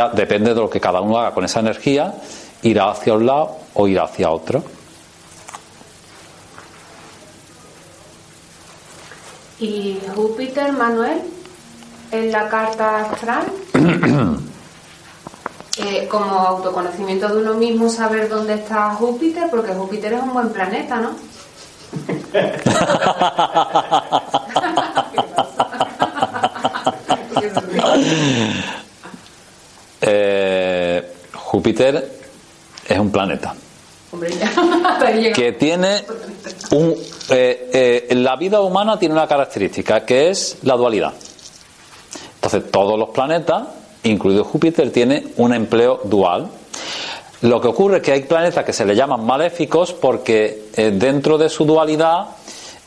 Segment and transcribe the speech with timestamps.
[0.00, 2.14] ya depende de lo que cada uno haga con esa energía,
[2.62, 4.62] irá hacia un lado o irá hacia otro.
[9.58, 11.20] ¿Y Júpiter, Manuel,
[12.10, 13.44] en la carta astral?
[15.76, 20.50] Eh, como autoconocimiento de uno mismo, saber dónde está Júpiter, porque Júpiter es un buen
[20.50, 21.12] planeta, ¿no?
[31.60, 32.10] Júpiter
[32.88, 33.54] es un planeta
[34.12, 36.02] Hombre, ya, que tiene
[36.70, 36.94] un...
[37.28, 41.12] eh, eh, la vida humana tiene una característica que es la dualidad.
[42.36, 43.68] Entonces todos los planetas,
[44.04, 46.48] incluido Júpiter, tienen un empleo dual.
[47.42, 51.36] Lo que ocurre es que hay planetas que se le llaman maléficos porque eh, dentro
[51.36, 52.28] de su dualidad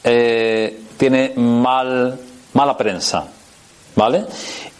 [0.01, 2.19] tiene mal,
[2.53, 3.27] mala prensa.
[3.95, 4.25] ¿Vale?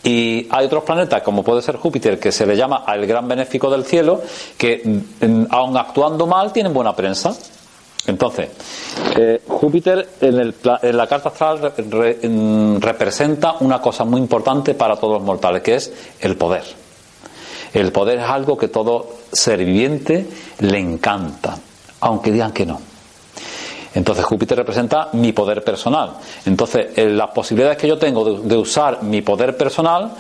[0.04, 3.70] Y hay otros planetas, como puede ser Júpiter, que se le llama el gran benéfico
[3.70, 4.22] del cielo,
[4.58, 7.34] que mm, aun actuando mal tienen buena prensa.
[8.06, 8.50] Entonces,
[9.16, 14.98] eh, Júpiter en, el en la carta astral mm, representa una cosa muy importante para
[14.98, 16.64] todos los mortales, que es el poder.
[17.74, 20.28] El poder es algo que todo ser viviente
[20.60, 21.58] le encanta,
[22.02, 22.93] aunque digan que no.
[23.96, 26.14] Entonces Júpiter representa mi poder personal.
[26.46, 30.12] Entonces eh, las posibilidades que yo tengo de, de usar mi poder personal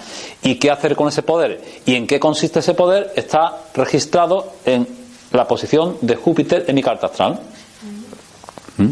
[0.41, 4.87] y qué hacer con ese poder y en qué consiste ese poder está registrado en
[5.31, 7.39] la posición de Júpiter en mi carta astral.
[8.77, 8.89] ¿Mm?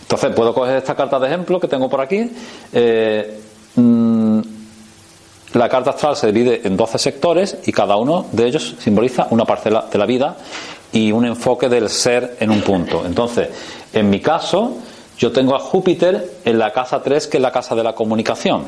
[0.00, 2.30] Entonces puedo coger esta carta de ejemplo que tengo por aquí.
[2.72, 3.40] Eh,
[3.76, 4.40] mm,
[5.54, 9.44] la carta astral se divide en 12 sectores y cada uno de ellos simboliza una
[9.44, 10.36] parcela de la vida
[10.92, 13.04] y un enfoque del ser en un punto.
[13.04, 13.48] Entonces,
[13.92, 14.76] en mi caso,
[15.18, 18.64] yo tengo a Júpiter en la casa 3, que es la casa de la comunicación.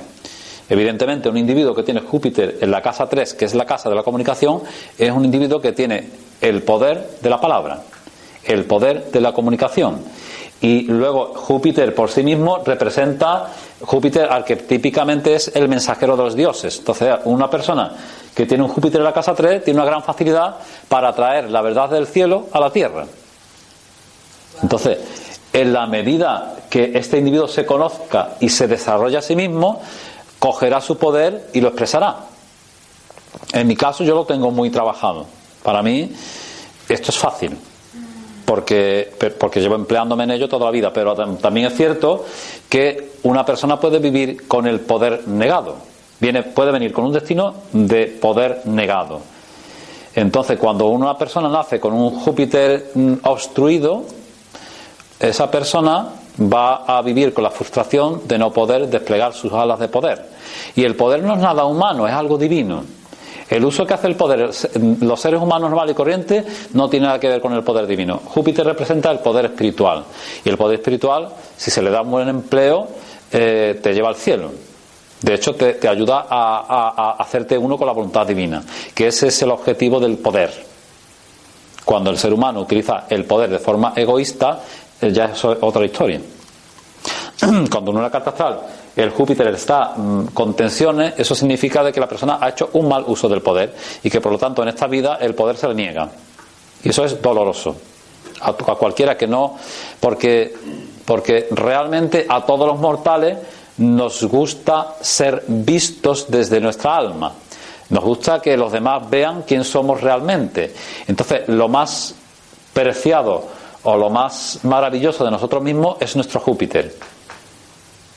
[0.68, 3.94] Evidentemente, un individuo que tiene Júpiter en la casa 3, que es la casa de
[3.94, 4.62] la comunicación,
[4.98, 6.08] es un individuo que tiene
[6.40, 7.82] el poder de la palabra,
[8.44, 9.98] el poder de la comunicación.
[10.60, 13.50] Y luego Júpiter por sí mismo representa,
[13.82, 16.78] Júpiter arquetípicamente es el mensajero de los dioses.
[16.78, 17.92] Entonces, una persona
[18.34, 20.56] que tiene un Júpiter en la casa 3 tiene una gran facilidad
[20.88, 23.06] para traer la verdad del cielo a la tierra.
[24.62, 24.98] Entonces,
[25.52, 29.80] en la medida que este individuo se conozca y se desarrolle a sí mismo,
[30.38, 32.16] cogerá su poder y lo expresará.
[33.52, 35.26] En mi caso yo lo tengo muy trabajado.
[35.62, 36.10] Para mí
[36.88, 37.56] esto es fácil,
[38.44, 42.24] porque, porque llevo empleándome en ello toda la vida, pero tam- también es cierto
[42.68, 45.76] que una persona puede vivir con el poder negado.
[46.20, 49.20] Viene, puede venir con un destino de poder negado.
[50.14, 54.04] Entonces, cuando una persona nace con un Júpiter mm, obstruido,
[55.18, 56.08] esa persona
[56.40, 60.24] va a vivir con la frustración de no poder desplegar sus alas de poder.
[60.76, 62.84] Y el poder no es nada humano, es algo divino.
[63.48, 64.50] El uso que hace el poder
[65.00, 68.20] los seres humanos normal y corriente no tiene nada que ver con el poder divino.
[68.24, 70.04] Júpiter representa el poder espiritual.
[70.44, 72.88] Y el poder espiritual, si se le da un buen empleo,
[73.30, 74.50] eh, te lleva al cielo.
[75.24, 78.62] De hecho, te, ayuda a, a- a hacerte uno con la voluntad divina,
[78.94, 80.52] que ese es el objetivo del poder.
[81.82, 84.60] Cuando el ser humano utiliza el poder de forma egoísta,
[85.00, 86.20] eh, ya es otra historia.
[87.70, 88.60] Cuando en una carta astral
[88.96, 92.86] el Júpiter está mm, con tensiones, eso significa de que la persona ha hecho un
[92.86, 95.68] mal uso del poder y que por lo tanto en esta vida el poder se
[95.68, 96.06] le niega.
[96.82, 97.74] Y eso es doloroso.
[98.42, 99.56] A, a cualquiera que no,
[100.00, 100.54] porque,
[101.06, 103.38] porque realmente a todos los mortales
[103.78, 107.32] nos gusta ser vistos desde nuestra alma.
[107.90, 110.74] Nos gusta que los demás vean quién somos realmente.
[111.06, 112.14] Entonces, lo más
[112.72, 113.46] preciado
[113.82, 116.94] o lo más maravilloso de nosotros mismos es nuestro Júpiter.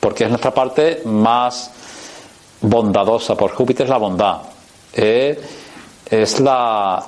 [0.00, 1.70] Porque es nuestra parte más
[2.60, 3.36] bondadosa.
[3.36, 4.38] Por Júpiter es la bondad.
[4.92, 5.38] Eh,
[6.10, 7.04] es la,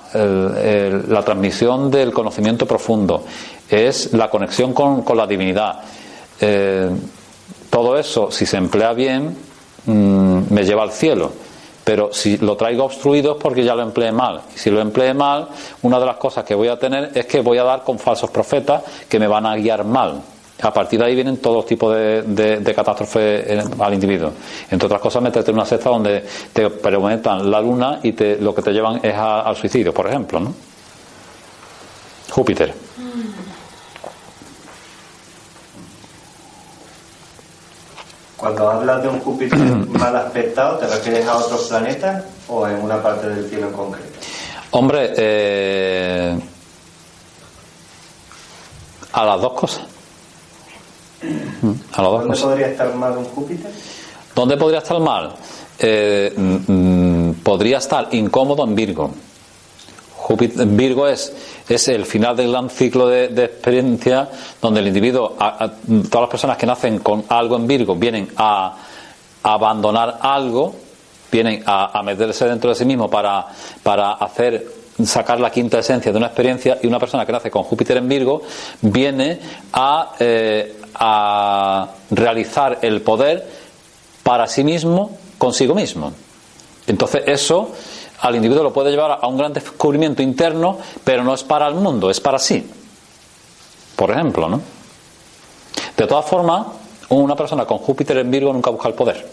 [1.24, 3.24] transmisión del conocimiento profundo.
[3.68, 5.80] Es la conexión con, la divinidad.
[6.40, 6.90] Eh,
[7.70, 9.36] todo eso, si se emplea bien,
[9.86, 11.30] mm, me lleva al cielo
[11.90, 14.42] pero si lo traigo obstruido es porque ya lo empleé mal.
[14.54, 15.48] Y si lo empleé mal,
[15.82, 18.30] una de las cosas que voy a tener es que voy a dar con falsos
[18.30, 20.22] profetas que me van a guiar mal.
[20.62, 24.30] A partir de ahí vienen todos tipos de, de, catástrofes al individuo.
[24.70, 28.54] Entre otras cosas, meterte en una cesta donde te preguntan la luna y te, lo
[28.54, 30.38] que te llevan es al suicidio, por ejemplo.
[30.38, 30.54] ¿no?
[32.30, 32.89] Júpiter.
[38.40, 39.58] Cuando hablas de un Júpiter
[39.88, 44.08] mal aspectado, ¿te refieres a otros planetas o en una parte del cielo en concreto?
[44.70, 46.40] Hombre, eh,
[49.12, 49.82] a las dos cosas.
[51.92, 53.70] A las dos ¿Dónde podría estar mal un Júpiter?
[54.34, 55.34] ¿Dónde podría estar mal?
[55.78, 59.10] Eh, mm, podría estar incómodo en Virgo.
[60.30, 61.32] Júpiter, Virgo es
[61.68, 64.28] es el final del gran ciclo de, experiencia
[64.62, 68.76] donde el individuo, todas las personas que nacen con algo en Virgo, vienen a,
[69.42, 70.76] abandonar algo,
[71.32, 73.46] vienen a, meterse dentro de sí mismo para,
[73.82, 74.66] para hacer
[75.04, 78.08] sacar la quinta esencia de una experiencia y una persona que nace con Júpiter en
[78.08, 78.42] Virgo
[78.82, 79.40] viene
[79.72, 83.48] a, eh, a realizar el poder
[84.22, 86.12] para sí mismo consigo mismo.
[86.86, 87.72] Entonces eso
[88.20, 91.74] al individuo lo puede llevar a un gran descubrimiento interno, pero no es para el
[91.74, 92.68] mundo, es para sí.
[93.96, 94.60] Por ejemplo, ¿no?
[95.96, 96.66] De todas formas,
[97.10, 99.26] una persona con Júpiter en Virgo nunca busca el poder,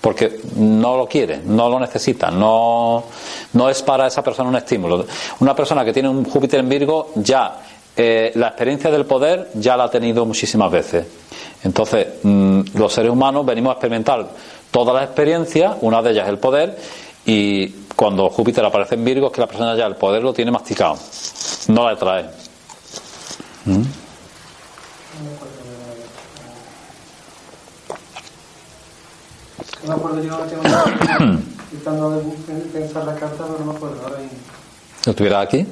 [0.00, 3.04] porque no lo quiere, no lo necesita, no,
[3.52, 5.06] no es para esa persona un estímulo.
[5.40, 7.58] Una persona que tiene un Júpiter en Virgo ya
[7.96, 11.04] eh, la experiencia del poder ya la ha tenido muchísimas veces.
[11.64, 14.28] Entonces, mm, los seres humanos venimos a experimentar
[14.70, 16.78] todas las experiencias, una de ellas es el poder,
[17.26, 17.66] y
[17.98, 20.96] cuando Júpiter aparece en Virgo es que la persona ya el poder lo tiene masticado,
[21.66, 22.30] no la trae.
[23.64, 23.72] ¿Mm?
[29.82, 30.62] No me acuerdo yo tengo
[31.72, 32.22] intentando
[32.72, 34.38] pensar la carta, pero no me acuerdo ahora mismo.
[35.04, 35.66] ¿Lo tuviera aquí?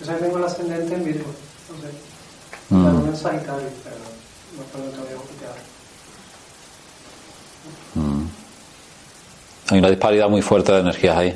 [0.00, 1.26] Yo sé que tengo el ascendente en Virgo,
[1.68, 1.88] no sé.
[2.70, 3.00] Mm.
[3.00, 3.96] Luna en Sagitario, pero
[4.56, 5.50] no puedo todavía Júpiter.
[7.96, 8.23] Mm.
[9.68, 11.34] Hay una disparidad muy fuerte de energías ahí.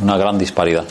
[0.00, 0.84] Una gran disparidad.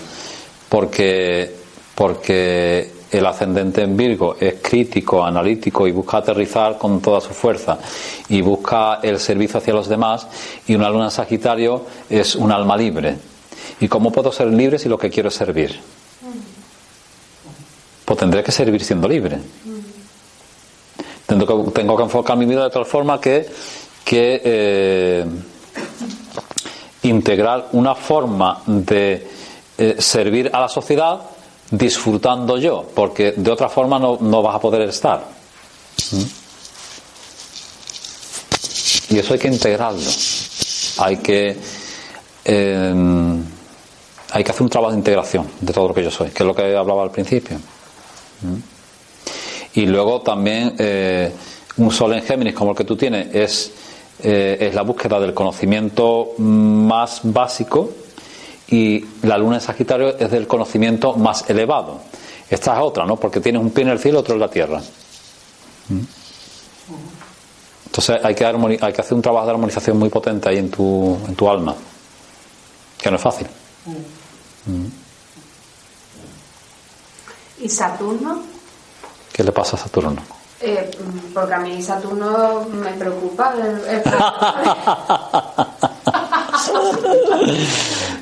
[0.69, 1.56] Porque,
[1.96, 7.80] porque el ascendente en Virgo es crítico, analítico y busca aterrizar con toda su fuerza
[8.30, 10.28] y busca el servicio hacia los demás
[10.68, 13.18] y una luna en Sagitario es un alma libre.
[13.80, 15.80] ¿Y cómo puedo ser libre si lo que quiero es servir?
[18.06, 19.40] Pues tendré que servir siendo libre.
[21.25, 23.48] Tengo que, tengo que enfocar mi vida de tal forma que,
[24.04, 25.25] que eh,
[27.03, 29.27] integrar una forma de
[29.77, 31.21] eh, servir a la sociedad
[31.71, 35.23] disfrutando yo, porque de otra forma no, vas a poder estar.
[36.11, 36.23] ¿Mm?
[39.13, 40.09] Y eso hay que integrarlo.
[40.97, 41.57] Hay que,
[42.43, 43.43] em,
[44.31, 46.47] hay que hacer un trabajo de integración de todo lo que yo soy, que es
[46.47, 47.57] lo que hablaba al principio.
[48.41, 48.55] ¿Mm?
[49.75, 51.31] Y luego también eh,
[51.77, 53.71] un sol en Géminis como el que tú tienes es
[54.21, 57.89] eh, es la búsqueda del conocimiento más básico
[58.67, 62.01] y la luna en Sagitario es del conocimiento más elevado.
[62.49, 63.15] Esta es otra, ¿no?
[63.15, 64.81] Porque tienes un pie en el cielo, otro en la tierra.
[65.89, 66.01] ¿Mm?
[67.85, 71.17] Entonces hay que, hay que hacer un trabajo de armonización muy potente ahí en tu,
[71.27, 71.75] en tu alma,
[72.97, 73.47] que no es fácil.
[74.65, 74.85] ¿Mm?
[77.63, 78.43] ¿Y Saturno?
[79.33, 80.38] ¿Qué le pasa a Saturno?
[80.62, 80.92] Eh,
[81.34, 83.54] porque a mí Saturno me preocupa.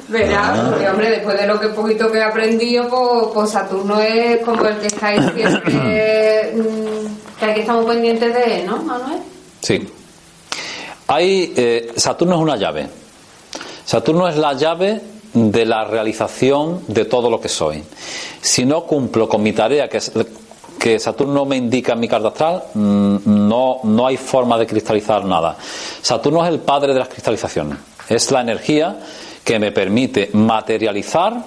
[0.07, 4.37] Verá, porque hombre, después de lo que poquito que he aprendido, pues, pues Saturno es
[4.45, 9.19] como el que estáis siempre, mm, que hay que estar muy pendientes de ¿no, Manuel?
[9.61, 9.87] Sí.
[11.07, 12.87] Hay, eh, Saturno es una llave.
[13.83, 15.01] Saturno es la llave
[15.33, 17.83] de la realización de todo lo que soy.
[18.41, 20.11] Si no cumplo con mi tarea, que es
[20.77, 25.25] que Saturno me indica en mi carta astral, mm, no, no hay forma de cristalizar
[25.25, 25.55] nada.
[26.01, 27.77] Saturno es el padre de las cristalizaciones.
[28.09, 28.97] Es la energía
[29.43, 31.43] que me permite materializar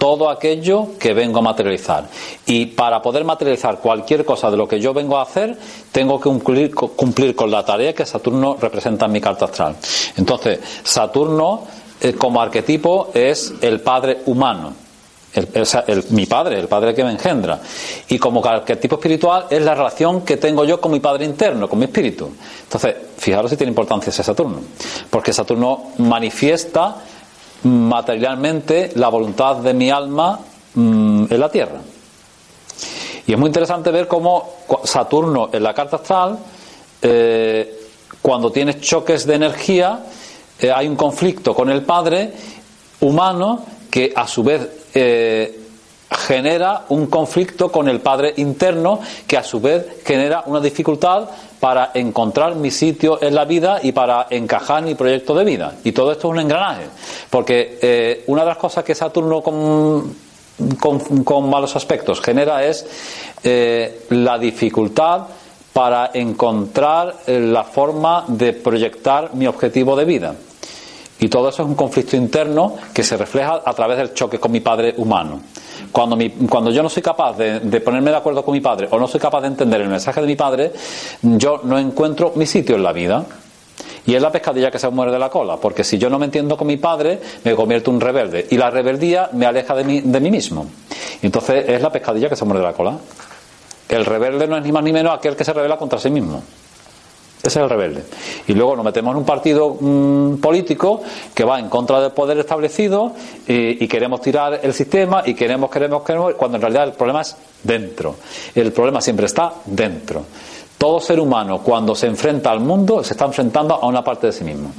[0.00, 2.08] todo aquello que vengo a materializar.
[2.46, 5.58] Y para poder materializar cualquier cosa de lo que yo vengo a hacer,
[5.92, 9.76] tengo que cumplir, cumplir con la tarea que Saturno representa en mi carta astral.
[10.16, 11.64] Entonces, Saturno
[12.00, 14.72] eh, como arquetipo es el padre humano.
[16.10, 17.60] Mi padre, el padre que me engendra.
[18.08, 21.78] Y como arquetipo espiritual es la relación que tengo yo con mi padre interno, con
[21.78, 22.30] mi espíritu.
[22.64, 24.60] Entonces, fijaros si tiene importancia ese Saturno.
[25.08, 26.96] Porque Saturno manifiesta
[27.62, 30.40] materialmente la voluntad de mi alma
[30.74, 31.80] mm, en la Tierra.
[33.26, 36.38] Y es muy interesante ver cómo Saturno en la carta astral,
[37.02, 37.78] eh,
[38.20, 40.00] cuando tiene choques de energía,
[40.58, 42.32] eh, hay un conflicto con el Padre
[43.00, 45.60] humano que a su vez eh,
[46.10, 51.28] genera un conflicto con el Padre interno que a su vez genera una dificultad
[51.60, 55.74] para encontrar mi sitio en la vida y para encajar mi proyecto de vida.
[55.84, 56.86] Y todo esto es un engranaje.
[57.28, 60.14] Porque eh, una de las cosas que Saturno con,
[60.78, 62.84] con, malos aspectos genera es
[63.44, 65.26] eh, la dificultad
[65.72, 70.34] para encontrar la forma de proyectar mi objetivo de vida.
[71.20, 74.50] Y todo eso es un conflicto interno que se refleja a través del choque con
[74.50, 75.40] mi padre humano.
[75.92, 76.16] Cuando,
[76.48, 79.20] cuando yo no soy capaz de, ponerme de acuerdo con mi padre o no soy
[79.20, 80.72] capaz de entender el mensaje de mi padre,
[81.22, 83.24] yo no encuentro mi sitio en la vida.
[84.06, 86.24] Y es la pescadilla que se muere de la cola, porque si yo no me
[86.24, 88.46] entiendo con mi padre, me convierto en un rebelde.
[88.50, 90.66] Y la rebeldía me aleja de mí, de mí mismo.
[91.20, 92.96] Entonces es la pescadilla que se muere de la cola.
[93.88, 96.42] El rebelde no es ni más ni menos aquel que se revela contra sí mismo.
[97.42, 98.04] Ese es el rebelde.
[98.48, 101.00] Y luego nos metemos en un partido mm, político
[101.34, 103.12] que va en contra del poder establecido
[103.46, 107.34] y, queremos tirar el sistema y queremos, queremos, queremos, cuando en realidad el problema es
[107.62, 108.16] dentro.
[108.54, 110.24] El problema siempre está dentro.
[110.76, 114.32] Todo ser humano cuando se enfrenta al mundo se está enfrentando a una parte de
[114.34, 114.70] sí mismo.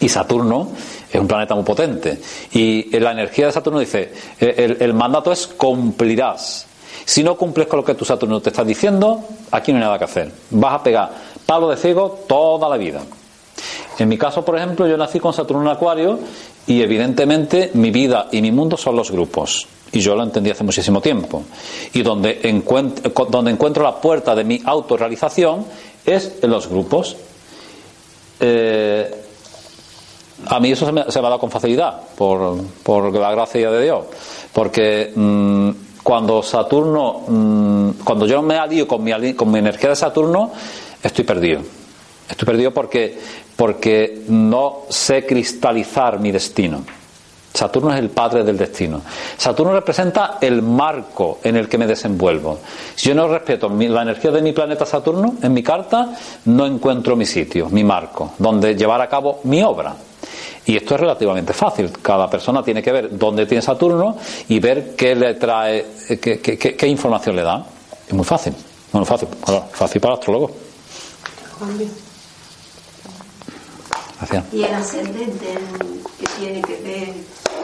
[0.00, 0.70] Y Saturno
[1.10, 2.20] es un planeta muy potente.
[2.52, 6.68] Y la energía de Saturno dice, el, el mandato es cumplirás.
[7.04, 9.98] Si no cumples con lo que tu Saturno te está diciendo, aquí no hay nada
[9.98, 10.32] que hacer.
[10.50, 11.10] Vas a pegar
[11.46, 13.00] palo de ciego toda la vida.
[13.98, 16.18] En mi caso, por ejemplo, yo nací con Saturno en Acuario
[16.66, 19.66] y evidentemente mi vida y mi mundo son los grupos.
[19.90, 21.42] Y yo lo entendí hace muchísimo tiempo.
[21.94, 25.64] Y donde encuentro, donde encuentro la puerta de mi autorrealización
[26.04, 27.16] es en los grupos.
[28.38, 29.24] Eh,
[30.46, 34.04] a mí eso se me, ha dado con facilidad, por, la gracia de Dios.
[34.52, 35.70] Porque mm,
[36.08, 40.50] cuando Saturno, mm, cuando yo me alío con mi, con mi energía de Saturno,
[41.02, 41.60] estoy perdido.
[42.26, 43.18] Estoy perdido porque,
[43.54, 46.82] porque no sé cristalizar mi destino.
[47.52, 49.02] Saturno es el padre del destino.
[49.36, 52.60] Saturno representa el marco en el que me desenvuelvo.
[52.94, 56.14] Si yo no respeto la energía de mi planeta Saturno en mi carta,
[56.46, 59.94] no encuentro mi sitio, mi marco, donde llevar a cabo mi obra.
[60.68, 61.90] Y esto es relativamente fácil.
[62.02, 65.86] Cada persona tiene que ver dónde tiene Saturno y ver qué le trae,
[66.20, 67.64] qué, qué, información le da.
[68.06, 68.52] Es muy fácil.
[68.92, 69.28] Bueno, fácil.
[69.72, 70.50] fácil para el astrólogo.
[74.18, 74.44] Gracias.
[74.52, 75.54] Y el ascendente
[76.20, 77.14] que tiene que ver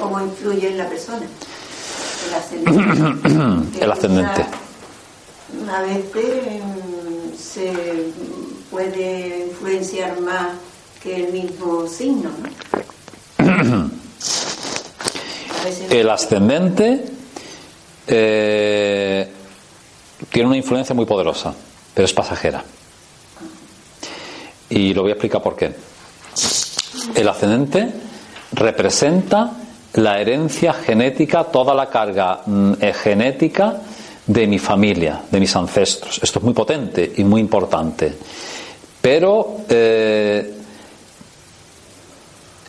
[0.00, 1.26] cómo influye en la persona.
[2.26, 3.80] El ascendente.
[3.84, 4.46] el ascendente.
[5.70, 6.62] A veces
[7.38, 7.70] se
[8.70, 10.52] puede influenciar más
[11.02, 12.83] que el mismo signo, ¿no?
[15.90, 17.04] El ascendente
[18.06, 19.28] eh,
[20.30, 21.54] tiene una influencia muy poderosa,
[21.94, 22.62] pero es pasajera.
[24.70, 25.72] Y lo voy a explicar por qué.
[27.14, 27.92] El ascendente
[28.52, 29.52] representa
[29.94, 33.76] la herencia genética, toda la carga mm, genética
[34.26, 36.18] de mi familia, de mis ancestros.
[36.22, 38.14] Esto es muy potente y muy importante.
[39.00, 40.63] Pero eh,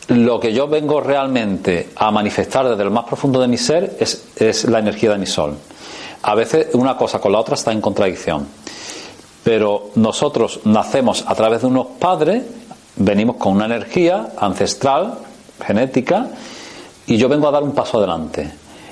[0.08, 4.64] lo que yo vengo realmente a manifestar desde lo más profundo de mi ser es,
[4.64, 5.56] la energía de mi sol.
[6.22, 8.46] A veces una cosa con la otra está en contradicción.
[9.42, 12.42] Pero nosotros nacemos a través de unos padres,
[12.96, 15.18] venimos con una energía ancestral,
[15.64, 16.28] genética,
[17.06, 18.50] y yo vengo a dar un paso adelante.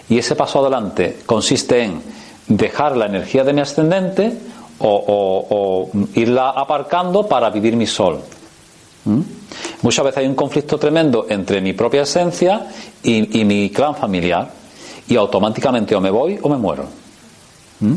[0.08, 2.02] Y ese paso adelante consiste en
[2.46, 4.38] dejar la energía de mi ascendente
[4.78, 8.20] o, irla aparcando para vivir mi sol.
[9.04, 9.20] ¿Mm?
[9.82, 12.66] Muchas veces hay un conflicto tremendo entre mi propia esencia
[13.02, 14.50] y, mi clan familiar
[15.06, 16.86] y automáticamente o me voy o me muero.
[17.80, 17.94] ¿Mm?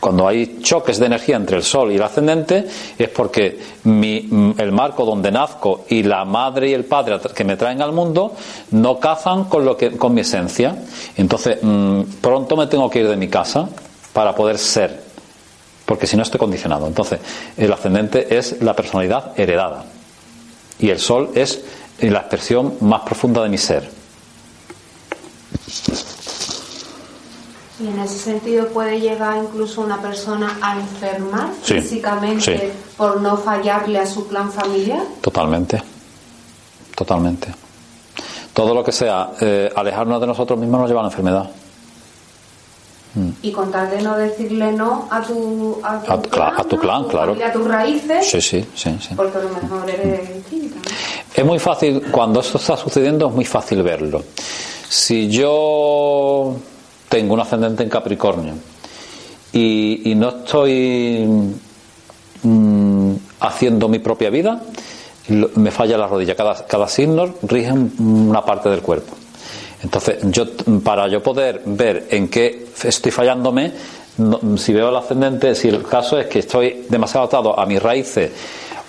[0.00, 2.66] Cuando hay choques de energía entre el Sol y el ascendente
[2.98, 7.80] es porque el marco donde nazco y la madre y el padre que me traen
[7.80, 8.34] al mundo
[8.72, 10.76] no cazan con, lo que, con mi esencia.
[11.16, 13.66] Entonces, mm, pronto me tengo que ir de mi casa
[14.12, 15.02] para poder ser,
[15.86, 16.86] porque si no estoy condicionado.
[16.86, 17.20] Entonces,
[17.56, 19.86] el ascendente es la personalidad heredada.
[20.84, 21.62] Y el sol es
[22.00, 23.88] la expresión más profunda de mi ser.
[27.80, 32.78] Y en ese sentido puede llegar incluso una persona a enfermar Sí, físicamente sí.
[32.98, 35.00] por no fallarle a su plan familiar.
[35.22, 35.82] Totalmente.
[36.94, 37.48] Totalmente.
[38.52, 41.50] Todo lo que sea eh, alejarnos de nosotros mismos nos lleva a la enfermedad.
[43.42, 46.76] Y con tal de no decirle no a tu, a tu, A clan, a tu
[46.76, 46.82] ¿no?
[46.82, 47.26] clan, claro.
[47.28, 49.14] familia, A tus raíces, Sí, sí, sí, sí.
[49.14, 50.76] porque a lo mejor eres distinta.
[50.76, 50.82] ¿no?
[51.34, 54.22] Es muy fácil, cuando esto está sucediendo, es muy fácil verlo.
[54.88, 56.56] Si yo
[57.08, 58.54] tengo un ascendente en Capricornio
[59.52, 61.24] y, y no estoy
[62.42, 64.60] mm, haciendo mi propia vida,
[65.28, 66.34] me falla la rodilla.
[66.34, 69.14] Cada, cada signo rige un- una parte del cuerpo.
[69.82, 70.46] Entonces, yo
[70.82, 73.72] para yo poder ver en qué estoy fallándome,
[74.56, 78.30] si veo el ascendente, si el caso es que estoy demasiado atado a mis raíces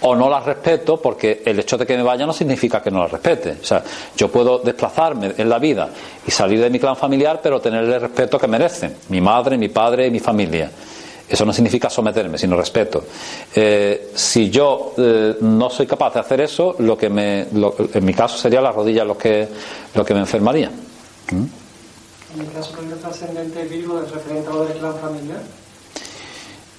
[0.01, 2.99] o no las respeto, porque el hecho de que me vaya no significa que no
[2.99, 3.57] las respete.
[3.61, 3.83] O sea,
[4.15, 5.89] yo puedo desplazarme en la vida
[6.27, 9.69] y salir de mi clan familiar, pero tenerle el respeto que merecen, mi madre, mi
[9.69, 10.69] padre y mi familia.
[11.27, 13.03] Eso no significa someterme, sino respeto.
[13.55, 18.05] Eh, si yo eh, no soy capaz de hacer eso, lo que me, lo- en
[18.05, 19.47] mi caso sería la rodilla lo que,
[19.95, 20.69] lo que me enfermaría.
[22.35, 25.39] En mi caso, por ejemplo, ascendente Virgo es referente del clan familiar.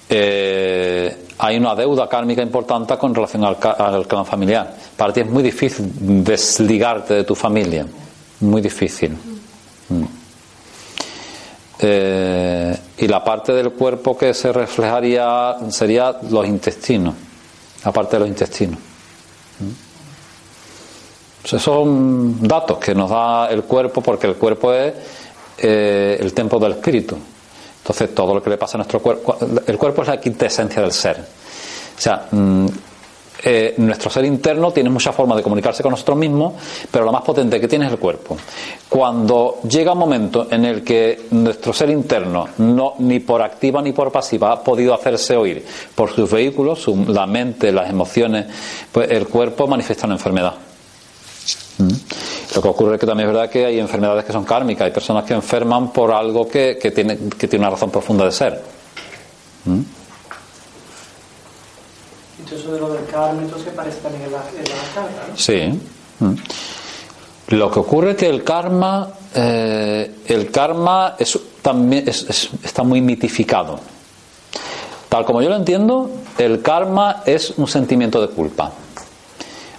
[0.07, 4.75] Eh, hay una deuda kármica importante con relación al clan familiar.
[4.95, 7.87] Para ti es muy difícil desligarte de tu familia.
[8.41, 9.17] Muy difícil.
[9.89, 10.03] Mm.
[11.79, 17.15] Eh, y la parte del cuerpo que se reflejaría sería los intestinos.
[17.83, 18.77] La parte de los intestinos.
[19.59, 19.87] Mm.
[21.45, 24.93] Esos son datos que nos da el cuerpo porque el cuerpo es
[25.57, 27.17] eh, el templo del espíritu.
[27.79, 30.81] Entonces, todo lo que le pasa a nuestro cuerpo, el cuerpo es la quinta esencia
[30.81, 31.17] del ser.
[31.19, 32.65] O sea, mm,
[33.43, 36.53] eh, nuestro ser interno tiene muchas formas de comunicarse con nosotros mismos,
[36.91, 38.35] pero la más potente que tiene es el cuerpo.
[38.89, 43.93] Cuando llega un momento en el que nuestro ser interno, no, ni por activa ni
[43.93, 45.63] por pasiva, ha podido hacerse oír
[45.95, 48.47] por sus vehículos, su- la mente, las emociones,
[48.91, 50.53] pues el cuerpo manifiesta una enfermedad.
[51.77, 51.87] Mm.
[52.57, 54.91] Lo que ocurre es que también es verdad que hay enfermedades que son kármicas, hay
[54.91, 58.59] personas que enferman por algo que, que tiene, que tiene una razón profunda de ser.
[59.65, 59.81] ¿Mm?
[62.49, 65.37] Todo eso de lo del karma, entonces parece también en la, en la carta, ¿no?
[65.37, 65.79] Sí.
[66.19, 66.33] Mm.
[67.55, 72.81] Lo que ocurre es que el karma, eh, el karma es, también es- es- está
[72.81, 73.79] muy mitificado.
[75.09, 78.71] Tal como yo lo entiendo, el karma es un sentimiento de culpa.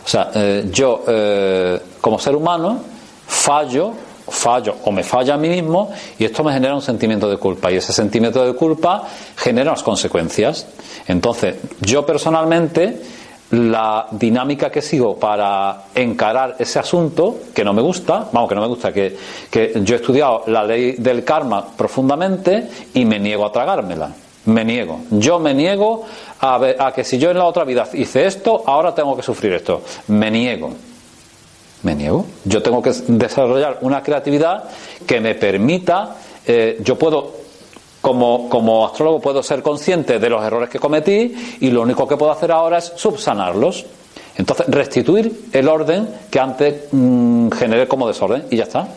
[0.09, 2.81] O sea, eh, yo eh, como ser humano
[3.27, 3.93] fallo,
[4.27, 7.71] fallo o me falla a mí mismo y esto me genera un sentimiento de culpa
[7.71, 9.03] y ese sentimiento de culpa
[9.37, 10.67] genera unas consecuencias.
[11.09, 13.03] Entonces, yo personalmente
[13.51, 18.63] la dinámica que sigo para encarar ese asunto que no me gusta, vamos, que no
[18.63, 19.15] me gusta, que,
[19.51, 24.11] que yo he estudiado la ley del karma profundamente y me niego a tragármela.
[24.49, 25.01] Me niego.
[25.11, 26.05] Yo me niego
[26.41, 29.23] a, ver- a que si yo en la otra vida hice esto, ahora tengo que
[29.23, 29.83] sufrir esto.
[30.09, 30.71] Me niego.
[31.83, 32.25] Me niego.
[32.45, 34.65] Yo tengo que desarrollar una creatividad
[35.07, 37.33] que me permita, eh, yo puedo,
[38.01, 42.17] como, como astrólogo, puedo ser consciente de los errores que cometí y lo único que
[42.17, 43.85] puedo hacer ahora es subsanarlos.
[44.37, 48.89] Entonces, restituir el orden que antes mm, generé como desorden y ya está.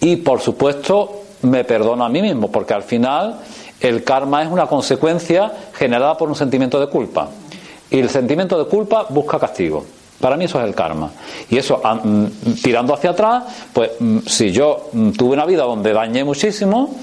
[0.00, 3.38] Y por supuesto, me perdono a mí mismo, porque al final
[3.82, 7.28] el karma es una consecuencia generada por un sentimiento de culpa.
[7.90, 9.84] Y el sentimiento de culpa busca castigo.
[10.20, 11.10] Para mí eso es el karma.
[11.50, 12.26] Y eso, ah, mm,
[12.62, 16.94] tirando hacia atrás, pues mm, si yo mm, tuve una vida donde dañé muchísimo,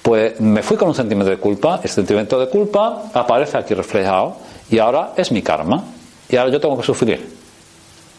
[0.00, 1.80] pues me fui con un sentimiento de culpa.
[1.82, 4.36] El sentimiento de culpa aparece aquí reflejado
[4.70, 5.84] y ahora es mi karma.
[6.28, 7.28] Y ahora yo tengo que sufrir.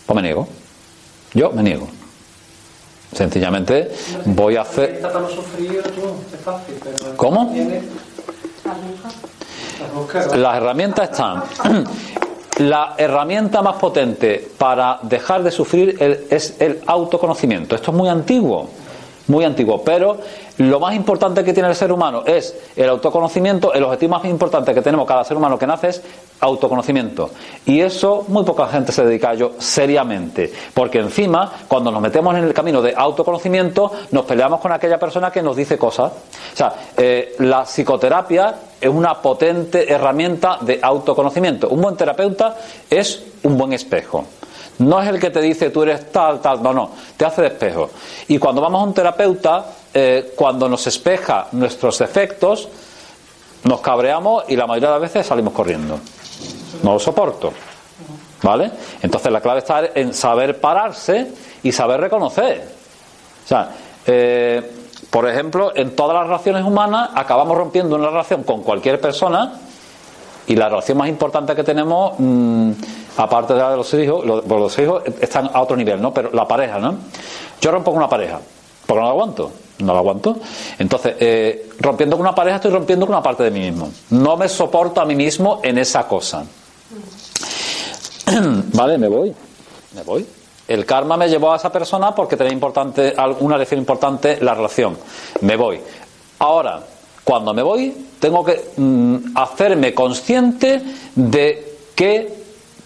[0.05, 0.47] O me niego.
[1.33, 1.88] Yo me niego.
[3.13, 3.91] Sencillamente
[4.26, 5.02] voy a hacer.
[7.15, 7.54] ¿Cómo?
[10.36, 11.43] Las herramientas están.
[12.60, 17.76] La herramienta más potente para dejar de sufrir el- es el autoconocimiento.
[17.76, 18.67] Esto es muy antiguo,
[19.28, 20.18] muy antiguo, pero
[20.58, 23.74] lo más importante que tiene el ser humano es el autoconocimiento.
[23.74, 26.02] El objetivo más importante que tenemos cada ser humano que nace es
[26.40, 27.30] autoconocimiento.
[27.66, 32.36] Y eso muy poca gente se dedica a ello seriamente, porque encima, cuando nos metemos
[32.36, 36.12] en el camino de autoconocimiento, nos peleamos con aquella persona que nos dice cosas.
[36.12, 41.70] O sea, eh, la psicoterapia es una potente herramienta de autoconocimiento.
[41.70, 42.56] Un buen terapeuta
[42.90, 44.26] es un buen espejo.
[44.80, 47.48] No es el que te dice tú eres tal, tal, no, no, te hace de
[47.48, 47.90] espejo.
[48.28, 52.70] Y cuando vamos a un terapeuta, eh, cuando nos espeja nuestros defectos,
[53.63, 56.00] nos cabreamos y la mayoría de las veces salimos corriendo.
[56.84, 57.52] No lo soporto.
[58.44, 58.70] ¿Vale?
[59.02, 61.28] Entonces la clave está en saber pararse
[61.63, 62.68] y saber reconocer.
[63.44, 63.72] O sea,
[64.06, 64.72] eh,
[65.10, 69.54] por ejemplo, en todas las relaciones humanas acabamos rompiendo una relación con cualquier persona
[70.47, 72.71] y la relación más importante que tenemos, mm,
[73.17, 76.13] aparte de la de los hijos, los, pues los hijos están a otro nivel, ¿no?
[76.13, 76.95] Pero la pareja, ¿no?
[77.60, 78.39] Yo rompo con una pareja,
[78.86, 80.38] porque no la aguanto, no la aguanto.
[80.79, 83.91] Entonces, eh, rompiendo con una pareja estoy rompiendo con una parte de mí mismo.
[84.12, 86.45] No me soporto a mí mismo en esa cosa.
[88.73, 89.33] vale, me voy,
[89.95, 90.25] me voy.
[90.67, 94.97] El karma me llevó a esa persona porque tenía importante, una lección importante la relación.
[95.41, 95.79] Me voy.
[96.39, 96.81] Ahora,
[97.28, 100.82] cuando me voy, tengo que mm, hacerme consciente
[101.13, 102.34] de qué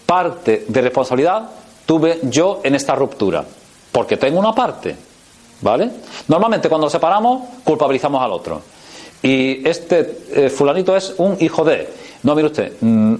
[0.04, 1.48] parte de responsabilidad
[1.86, 3.44] tuve yo en esta ruptura.
[3.92, 4.96] Porque tengo una parte.
[5.60, 5.90] ¿Vale?
[6.26, 8.62] Normalmente cuando separamos, culpabilizamos al otro.
[9.22, 11.88] Y este eh, fulanito es un hijo de.
[12.24, 13.14] No, mire usted, mm,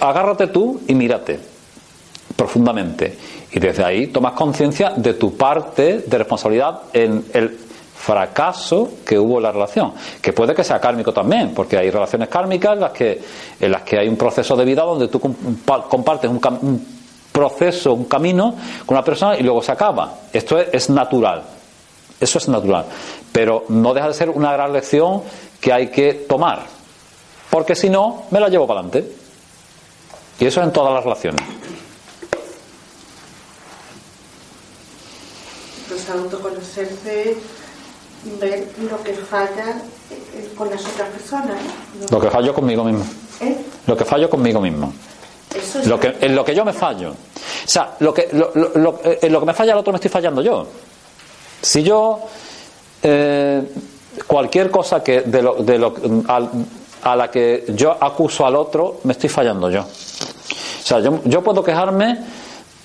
[0.00, 1.40] agárrate tú y mírate
[2.36, 3.18] profundamente.
[3.50, 7.58] Y desde ahí tomas conciencia de tu parte de responsabilidad en el
[8.02, 12.28] fracaso que hubo en la relación, que puede que sea kármico también, porque hay relaciones
[12.28, 13.22] kármicas en las que,
[13.60, 16.84] en las que hay un proceso de vida donde tú compartes un,
[17.30, 20.14] proceso, un camino con una persona y luego se acaba.
[20.32, 21.44] Esto es, natural,
[22.20, 22.86] eso es natural,
[23.30, 25.22] pero no deja de ser una gran lección
[25.60, 26.64] que hay que tomar,
[27.50, 29.12] porque si no, me la llevo para adelante.
[30.40, 31.40] Y eso es en todas las relaciones.
[35.84, 37.36] Entonces, autoconocerse,
[38.40, 41.56] ver lo que falla eh, con las otras personas.
[42.10, 43.04] Lo que fallo conmigo mismo.
[43.40, 43.56] ¿Eh?
[43.86, 44.92] Lo que fallo conmigo mismo.
[45.86, 47.10] lo que, en lo que yo me fallo.
[47.10, 50.10] O sea, lo que, lo, lo, en lo que me falla el otro me estoy
[50.10, 50.66] fallando yo.
[51.60, 52.20] Si yo.
[53.02, 53.62] Eh,
[54.26, 55.94] cualquier cosa que de lo, de lo,
[57.02, 59.80] a la que yo acuso al otro, me estoy fallando yo.
[59.80, 62.18] O sea, yo, yo puedo quejarme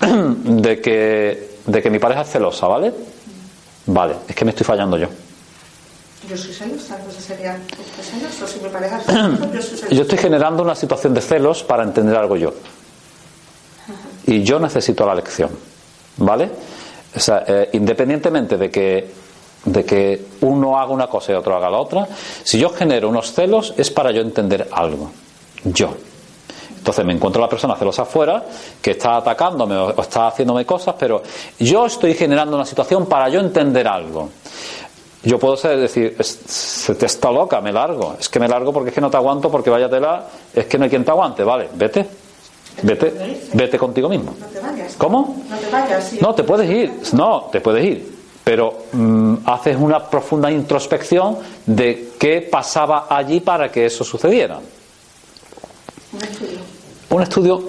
[0.00, 2.92] de que de que mi pareja es celosa, ¿vale?
[3.86, 5.08] Vale, es que me estoy fallando yo.
[9.90, 12.52] Yo estoy generando una situación de celos para entender algo yo.
[14.26, 15.50] Y yo necesito la lección,
[16.18, 16.50] ¿vale?
[17.16, 19.10] O sea, eh, independientemente de que,
[19.64, 22.06] de que uno haga una cosa y otro haga la otra,
[22.42, 25.10] si yo genero unos celos es para yo entender algo.
[25.64, 25.94] Yo.
[26.76, 28.44] Entonces me encuentro la persona celosa afuera
[28.80, 31.22] que está atacándome o está haciéndome cosas, pero
[31.58, 34.30] yo estoy generando una situación para yo entender algo.
[35.22, 38.16] Yo puedo ser decir, se te está loca, me largo.
[38.18, 40.78] Es que me largo porque es que no te aguanto, porque vaya tela, es que
[40.78, 41.42] no hay quien te aguante.
[41.42, 42.06] Vale, vete.
[42.82, 43.12] Vete,
[43.54, 44.34] vete contigo mismo.
[44.38, 44.94] No te vayas.
[44.96, 45.42] ¿Cómo?
[45.50, 46.12] No te vayas.
[46.20, 46.92] No, te puedes ir.
[47.12, 48.18] No, te puedes ir.
[48.44, 54.60] Pero mm, haces una profunda introspección de qué pasaba allí para que eso sucediera.
[56.12, 56.58] Un estudio.
[57.10, 57.62] Un estudio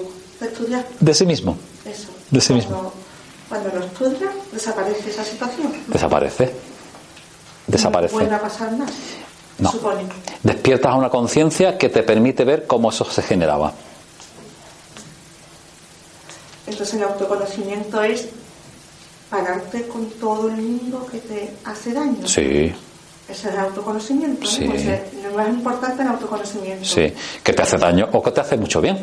[1.00, 1.58] de sí mismo.
[1.84, 2.10] Eso.
[2.30, 2.94] De sí mismo.
[3.50, 5.74] Cuando lo estudias, desaparece esa situación.
[5.88, 6.54] Desaparece.
[7.70, 8.26] Desaparece.
[8.26, 8.92] No pasar nada.
[9.60, 9.72] No.
[9.72, 10.04] Supone.
[10.42, 13.74] Despiertas a una conciencia que te permite ver cómo eso se generaba.
[16.66, 18.30] Entonces el autoconocimiento es
[19.30, 22.28] pagarte con todo el mundo que te hace daño.
[22.28, 22.74] Sí.
[23.28, 24.42] Ese es el autoconocimiento.
[24.42, 24.48] ¿no?
[24.48, 24.66] Sí.
[24.66, 26.86] Pues, eh, lo más importante es el autoconocimiento.
[26.86, 28.98] Sí, que te hace daño o que te hace mucho bien.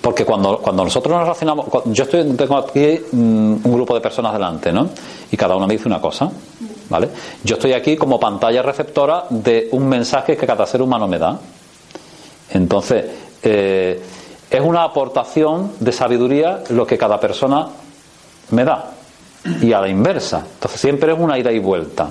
[0.00, 3.16] Porque cuando, cuando nosotros nos relacionamos, yo estoy, tengo aquí mm,
[3.64, 4.88] un grupo de personas delante, ¿no?
[5.30, 6.30] Y cada uno me dice una cosa,
[6.88, 7.08] ¿vale?
[7.42, 11.38] Yo estoy aquí como pantalla receptora de un mensaje que cada ser humano me da.
[12.50, 13.04] Entonces,
[13.42, 14.02] eh,
[14.50, 17.68] es una aportación de sabiduría lo que cada persona
[18.50, 18.92] me da.
[19.62, 20.44] Y a la inversa.
[20.54, 22.10] Entonces, siempre es una ida y vuelta.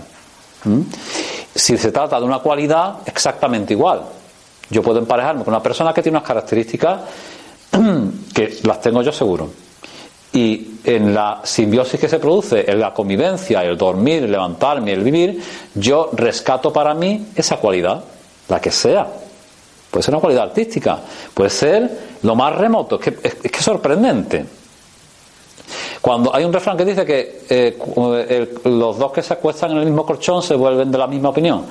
[0.63, 0.81] ¿Mm?
[1.53, 4.01] Si se trata de una cualidad, exactamente igual.
[4.69, 7.01] Yo puedo emparejarme con una persona que tiene unas características
[8.33, 9.64] que las tengo yo seguro.
[10.35, 15.01] Y en la simbiosis que se produce, en la convivencia, el dormir, el levantarme, el
[15.01, 15.41] vivir,
[15.73, 18.03] yo rescato para mí esa cualidad,
[18.49, 19.07] la que sea.
[19.89, 20.99] Puede ser una cualidad artística,
[21.33, 21.89] puede ser
[22.23, 24.45] lo más remoto, es que es, sorprendente.
[26.01, 29.85] Cuando hay un refrán que dice que eh, los dos que se acuestan en el
[29.85, 31.65] mismo colchón se vuelven de la misma opinión.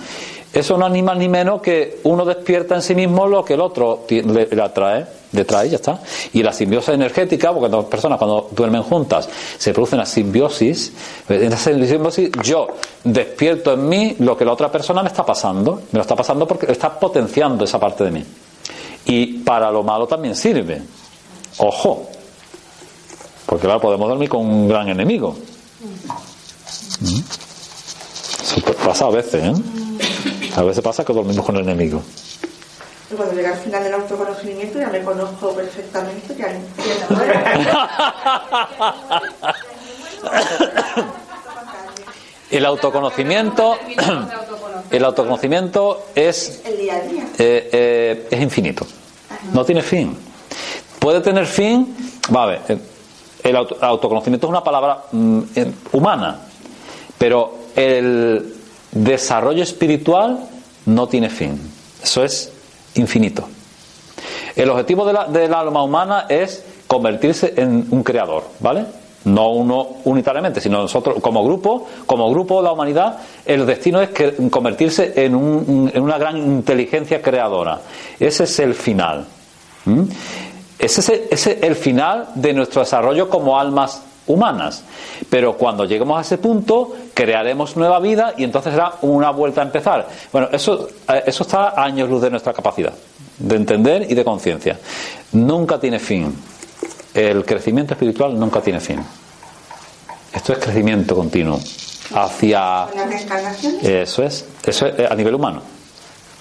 [0.54, 3.54] Eso no es ni más ni menos que uno despierta en sí mismo lo que
[3.54, 6.00] el otro le, atrae, le trae, ya está.
[6.32, 10.92] Y la simbiosis energética, porque dos personas cuando duermen juntas se produce una simbiosis,
[11.26, 12.68] pues en esa simbiosis yo
[13.02, 16.46] despierto en mí lo que la otra persona me está pasando, me lo está pasando
[16.46, 18.24] porque está potenciando esa parte de mí.
[19.06, 20.80] Y para lo malo también sirve.
[21.58, 22.06] Ojo,
[23.46, 25.34] porque claro, podemos dormir con un gran enemigo.
[27.00, 27.20] ¿Mm?
[28.40, 29.52] Eso pasa a veces, ¿eh?
[30.56, 32.02] A veces pasa que dormimos con el enemigo.
[33.10, 37.22] Y cuando llega al final del autoconocimiento ya me conozco perfectamente, ya entiendo.
[42.50, 43.76] El autoconocimiento,
[44.90, 48.86] el autoconocimiento es, eh, eh, es infinito.
[49.52, 50.16] No tiene fin.
[51.00, 51.96] Puede tener fin,
[52.34, 52.78] va a ver, eh,
[53.42, 55.42] el autoconocimiento es una palabra mm,
[55.92, 56.42] humana,
[57.18, 58.54] pero el
[58.94, 60.38] desarrollo espiritual
[60.86, 61.60] no tiene fin.
[62.02, 62.52] Eso es
[62.94, 63.48] infinito.
[64.56, 68.84] El objetivo del alma humana es convertirse en un creador, ¿vale?
[69.24, 74.10] No uno unitariamente, sino nosotros como grupo, como grupo de la humanidad, el destino es
[74.50, 77.80] convertirse en, una gran inteligencia creadora.
[78.20, 79.26] Ese es el final.
[80.78, 84.82] Ese es el final de nuestro desarrollo como almas humanas.
[85.28, 89.64] Pero cuando lleguemos a ese punto, crearemos nueva vida y entonces será una vuelta a
[89.64, 90.08] empezar.
[90.32, 92.92] Bueno, eso, eh, eso está a años luz de nuestra capacidad
[93.38, 94.78] de entender y de conciencia.
[95.32, 96.34] Nunca tiene fin.
[97.12, 99.00] El crecimiento espiritual nunca tiene fin.
[100.32, 101.60] Esto es crecimiento continuo
[102.14, 102.86] hacia.
[103.82, 105.62] Eso es, eso es eh, a nivel humano.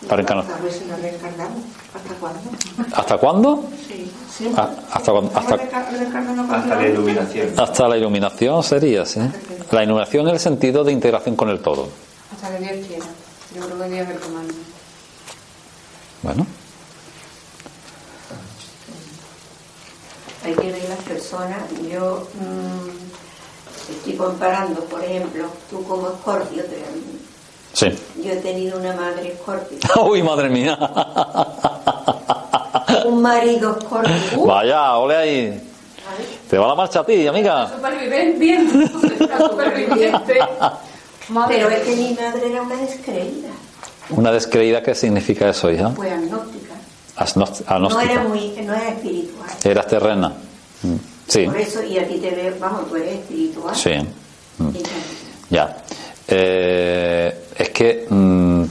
[0.07, 0.45] Para encarnar.
[0.45, 2.41] ¿Hasta cuándo?
[2.93, 3.69] ¿Hasta cuándo?
[4.57, 7.59] Ah, hasta, hasta, la iluminación.
[7.59, 9.19] Hasta la iluminación sería, sí.
[9.71, 11.87] La iluminación en el sentido de integración con el todo.
[12.33, 13.05] Hasta que Dios quiera.
[13.55, 14.53] Yo creo que Dios es el comando.
[16.23, 16.47] Bueno.
[20.43, 21.59] Hay que ver las personas.
[21.89, 26.63] Yo mmm, estoy comparando, por ejemplo, tú como escorpio,
[27.73, 27.87] Sí.
[28.23, 29.77] Yo he tenido una madre escorpio.
[30.05, 30.77] Uy, madre mía
[33.05, 34.45] un marido escorpio.
[34.45, 35.69] Vaya, ole ahí.
[36.49, 37.69] Te va la marcha a ti, amiga.
[37.69, 38.87] Superviviente.
[39.49, 40.39] Superviviente.
[41.47, 43.49] Pero es que mi madre era una descreída.
[44.09, 45.89] ¿Una descreída qué significa eso, hija?
[45.95, 46.73] Pues agnóstica.
[47.15, 47.79] agnóstica.
[47.79, 49.49] No era, muy, no era espiritual.
[49.63, 50.33] Eras terrena.
[50.83, 50.95] Mm,
[51.27, 51.45] sí.
[51.45, 53.75] Por eso, y aquí te veo, vamos, tú eres espiritual.
[53.75, 53.91] Sí.
[54.57, 54.69] Mm.
[55.49, 55.77] Ya.
[56.35, 58.63] Eh, es que mmm,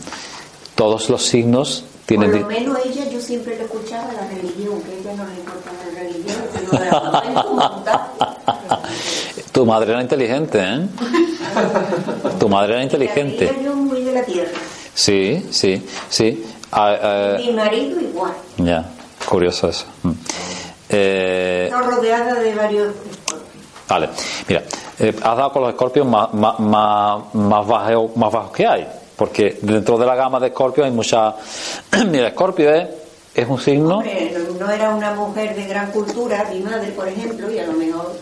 [0.74, 1.84] todos los signos
[2.16, 5.34] por lo menos ella, yo siempre le escuchaba la religión, que a ella no le
[5.36, 6.84] importaba la religión, pero
[7.74, 8.80] la
[9.52, 10.86] Tu madre era inteligente, ¿eh?
[12.40, 13.58] tu madre era inteligente.
[13.62, 14.50] yo muy de la tierra.
[14.94, 16.44] Sí, sí, sí.
[16.72, 18.32] Ah, ah, Mi marido igual.
[18.58, 18.90] Ya,
[19.28, 19.86] curioso eso.
[20.02, 20.10] Mm.
[20.88, 22.94] Eh, Está rodeada de varios.
[23.92, 24.08] Vale,
[24.48, 24.62] mira,
[25.00, 28.86] eh, has dado con los escorpios más, más, más, más, bajos, más bajos que hay
[29.16, 31.34] porque dentro de la gama de Escorpio hay mucha...
[32.08, 32.88] Mira, Escorpio es,
[33.34, 34.02] es un signo...
[34.58, 38.14] no era una mujer de gran cultura, mi madre, por ejemplo, y a lo mejor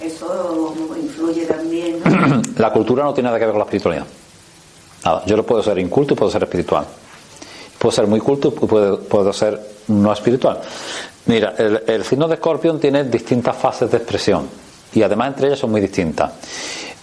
[0.00, 2.00] eso influye también.
[2.56, 4.06] la cultura no tiene nada que ver con la espiritualidad.
[5.04, 6.86] Nada, yo no puedo ser inculto y puedo ser espiritual.
[7.76, 10.60] Puedo ser muy culto y puedo, puedo ser no espiritual.
[11.26, 14.62] Mira, el, signo de Escorpio tiene distintas fases de expresión
[14.94, 16.32] y además entre ellas son muy distintas.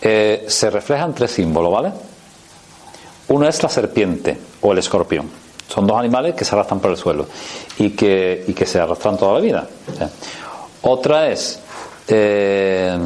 [0.02, 1.92] Eh, se reflejan tres símbolos, ¿vale?
[3.30, 5.30] Uno es la serpiente o el escorpión.
[5.68, 7.28] Son dos animales que se arrastran por el suelo
[7.78, 9.68] y que, que se arrastran toda la vida.
[10.82, 11.60] Otra es
[12.08, 12.98] eh,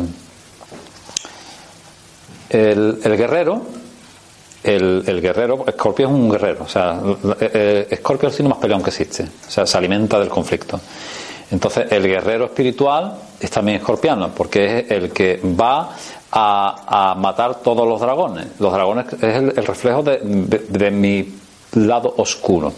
[2.49, 3.61] el, guerrero.
[4.63, 6.63] El, guerrero, Escorpio es un guerrero.
[6.63, 7.01] O sea,
[7.41, 9.23] Escorpio es el signo más peleón que existe.
[9.23, 10.79] O sea, se alimenta del conflicto.
[11.53, 15.91] Entonces, el guerrero espiritual es también escorpiano, porque es el que va
[16.31, 18.47] a, matar todos los dragones.
[18.57, 21.31] Los dragones es el, reflejo de, mi
[21.73, 22.73] lado oscuro.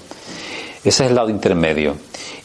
[0.83, 1.95] Ese es el lado intermedio.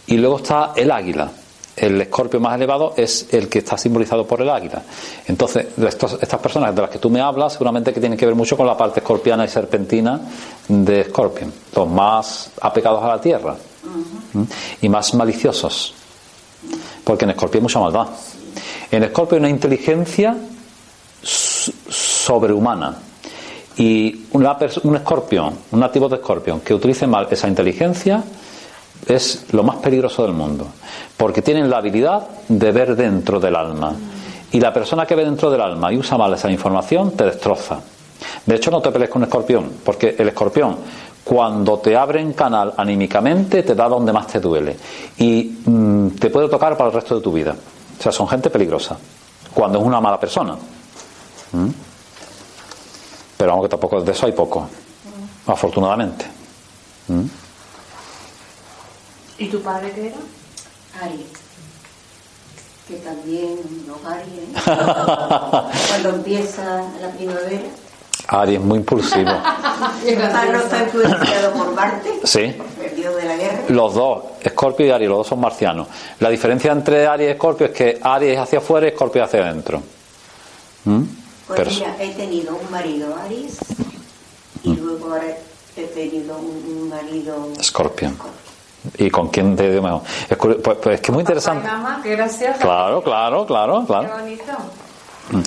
[0.07, 1.33] Y luego está el águila.
[1.75, 4.83] El escorpio más elevado es el que está simbolizado por el águila.
[5.27, 8.57] Entonces, estas personas de las que tú me hablas, seguramente que tienen que ver mucho
[8.57, 10.21] con la parte escorpiana y serpentina
[10.69, 11.49] de Escorpio.
[11.75, 13.57] Los más apegados a la tierra
[14.81, 15.95] y más maliciosos.
[17.05, 18.09] Porque en Escorpio hay mucha maldad.
[18.91, 20.37] En Escorpio hay una inteligencia
[21.23, 22.97] sobrehumana.
[23.77, 28.23] Y un escorpión, un nativo de escorpión, que utilice mal esa inteligencia
[29.07, 30.67] es lo más peligroso del mundo,
[31.17, 33.95] porque tienen la habilidad de ver dentro del alma.
[34.53, 37.81] Y la persona que ve dentro del alma y usa mal esa información te destroza.
[38.45, 40.77] De hecho, no te pelees con un escorpión, porque el escorpión,
[41.25, 44.77] cuando te abre en canal anímicamente, te da donde más te duele.
[45.19, 47.55] Y mm, te puede tocar para el resto de tu vida.
[47.99, 48.97] O sea, son gente peligrosa,
[49.53, 50.57] cuando es una mala persona.
[51.53, 51.69] ¿Mm?
[53.37, 54.69] Pero aunque tampoco de eso hay poco,
[55.47, 56.27] afortunadamente.
[57.09, 57.25] ¿Mm?
[59.39, 60.17] ¿Y tu padre qué era?
[61.03, 61.27] Aries.
[62.87, 64.51] Que también los Aries.
[65.89, 67.69] Cuando empieza la primavera.
[68.29, 69.31] Aries muy impulsivo.
[69.31, 72.21] ¿No está influenciado por Marte?
[72.25, 72.55] Sí.
[72.83, 73.59] El dios de la guerra.
[73.69, 75.89] Los dos, Escorpio y Aries, los dos son marcianos.
[76.21, 79.41] La diferencia entre Aries y Escorpio es que Aries es hacia afuera y Escorpio hacia
[79.41, 79.83] adentro.
[80.85, 81.03] ¿Mm?
[81.47, 83.59] Pues mira, he tenido un marido Aries
[84.63, 84.77] y mm.
[84.85, 85.37] luego ahora
[85.77, 88.17] he tenido un, marido Escorpión.
[88.97, 90.03] ¿Y con quién te dio mejor?
[90.29, 91.69] Es, pues, pues, es que es muy interesante.
[92.03, 92.61] qué gracioso.
[92.61, 94.09] Claro, claro, claro, claro.
[94.09, 94.53] Qué bonito.
[95.31, 95.41] Mm.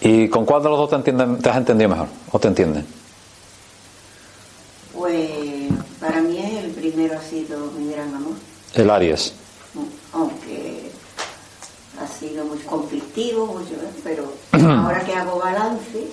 [0.00, 2.08] ¿Y con cuál de los dos te, entienden, te has entendido mejor?
[2.32, 2.86] ¿O te entienden?
[4.92, 5.70] Pues
[6.00, 8.34] para mí el primero ha sido mi gran amor.
[8.74, 9.32] El Aries.
[10.12, 10.90] Aunque
[12.00, 16.08] ha sido muy conflictivo, mucho, pero ahora que hago balance.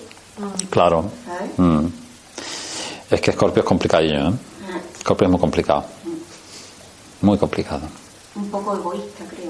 [0.70, 1.10] Claro.
[1.56, 1.86] Mm.
[3.10, 4.32] Es que Scorpio es complicadillo, ¿eh?
[4.68, 4.80] Ah.
[5.00, 5.84] Scorpio es muy complicado.
[7.22, 7.82] Muy complicado.
[8.34, 9.45] Un poco egoísta, creo.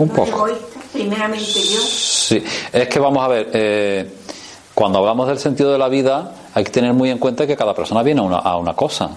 [0.00, 0.48] Un poco.
[0.48, 1.80] Egoísta, primeramente yo.
[1.80, 4.10] Sí, es que vamos a ver, eh,
[4.74, 7.74] cuando hablamos del sentido de la vida, hay que tener muy en cuenta que cada
[7.74, 9.10] persona viene a una, a una cosa.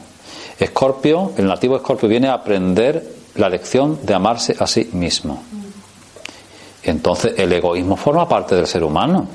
[0.59, 3.01] Escorpio, el nativo Escorpio viene a aprender
[3.35, 5.41] la lección de amarse a sí mismo.
[6.83, 9.25] Entonces, el egoísmo forma parte del ser humano.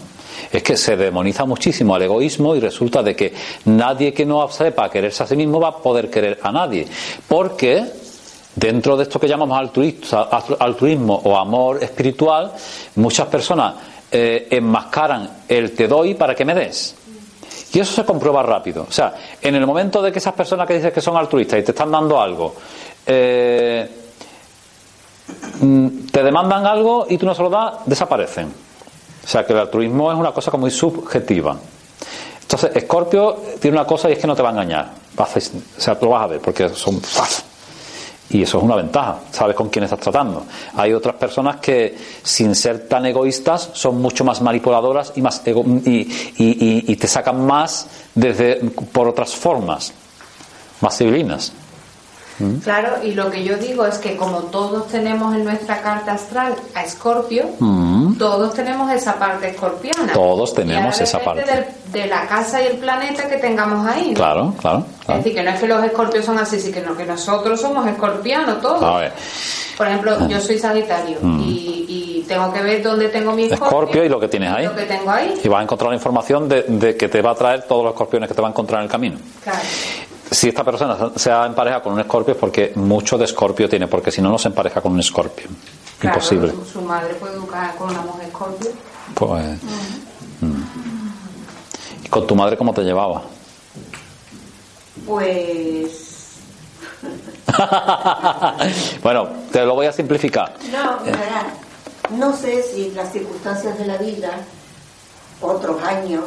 [0.52, 3.32] Es que se demoniza muchísimo al egoísmo y resulta de que
[3.64, 6.86] nadie que no sepa quererse a sí mismo va a poder querer a nadie.
[7.26, 7.84] Porque
[8.58, 9.58] dentro de esto que llamamos
[10.58, 12.52] altruismo o amor espiritual,
[12.96, 13.74] muchas personas
[14.10, 16.96] eh, enmascaran el te doy para que me des.
[17.72, 18.86] Y eso se comprueba rápido.
[18.88, 21.62] O sea, en el momento de que esas personas que dices que son altruistas y
[21.62, 22.54] te están dando algo,
[23.06, 23.88] eh,
[25.60, 28.46] mm, te demandan algo y tú no se lo das, desaparecen.
[28.46, 31.56] O sea, que el altruismo es una cosa muy subjetiva.
[32.40, 34.90] Entonces, Escorpio tiene una cosa y es que no te va a engañar.
[35.16, 37.00] O sea, tú lo vas a ver porque son
[38.30, 40.44] y eso es una ventaja, sabes con quién estás tratando.
[40.76, 46.96] Hay otras personas que, sin ser tan egoístas, son mucho más manipuladoras y, más y,
[46.96, 48.56] te sacan más desde,
[48.92, 49.92] por otras formas,
[50.80, 51.52] más civilinas.
[52.38, 52.58] ¿Mm?
[52.58, 56.54] Claro, y lo que yo digo es que como todos tenemos en nuestra carta astral
[56.74, 58.16] a Escorpio, ¿Mm?
[58.16, 60.12] todos tenemos esa parte escorpiana.
[60.12, 61.44] Todos tenemos esa parte.
[61.92, 64.12] de la casa y el planeta que tengamos ahí.
[64.14, 67.60] Claro, claro, Es decir, que no es que los escorpios son así, sino que nosotros
[67.60, 69.10] somos escorpianos todos.
[69.76, 71.40] Por ejemplo, yo soy Sagitario mm.
[71.44, 74.66] y, tengo que ver dónde tengo mi escorpio, y lo que tienes ahí.
[74.66, 75.32] Lo que tengo ahí.
[75.42, 77.92] Y vas a encontrar la información de, de, que te va a traer todos los
[77.94, 79.16] escorpiones que te va a encontrar en el camino.
[79.42, 79.60] Claro
[80.30, 83.88] si esta persona se ha empareja con un escorpio es porque mucho de escorpio tiene,
[83.88, 85.48] porque si no, no se empareja con un escorpio.
[86.02, 86.52] Imposible.
[86.70, 88.70] Su, madre puede educar con una mujer escorpio.
[89.14, 89.58] Pues.
[90.40, 90.62] Mm.
[92.04, 93.22] ¿Y con tu madre cómo te llevaba?
[95.06, 96.38] Pues.
[99.02, 100.54] bueno, te lo voy a simplificar.
[100.70, 100.98] No,
[102.16, 104.30] no sé si las circunstancias de la vida
[105.40, 106.24] otros años,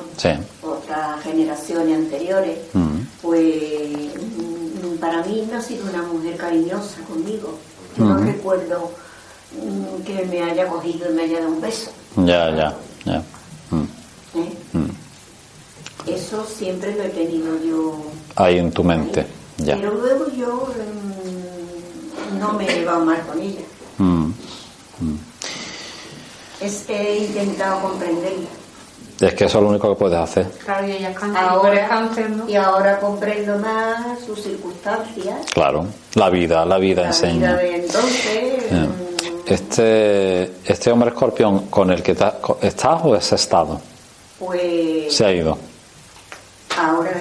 [0.61, 2.97] otras generaciones anteriores, mm.
[3.21, 7.57] pues mm, para mí no ha sido una mujer cariñosa conmigo.
[7.97, 8.25] Yo no mm.
[8.25, 8.91] recuerdo
[10.05, 11.91] que me haya cogido y me haya dado un beso.
[12.15, 13.23] Ya, ya, ya.
[14.33, 14.53] ¿Eh?
[16.07, 18.01] Eso siempre lo he tenido yo.
[18.35, 19.25] Ahí en tu mente,
[19.57, 19.75] ya.
[19.75, 20.67] Pero luego yo
[22.39, 23.61] no me he llevado mal con ella.
[26.61, 28.60] Es, he intentado comprenderla
[29.21, 30.47] es que eso es lo único que puedes hacer.
[30.65, 32.49] Claro, y ella ahora, cáncer, ¿no?
[32.49, 35.35] Y ahora comprendo más sus circunstancias.
[35.53, 37.53] Claro, la vida, la vida la enseña.
[37.53, 38.71] Vida de entonces.
[38.71, 39.11] Mm,
[39.45, 43.79] este, este hombre escorpión con el que estás o has estado.
[44.39, 45.13] Pues.
[45.13, 45.57] Se ha ido.
[46.79, 47.11] Ahora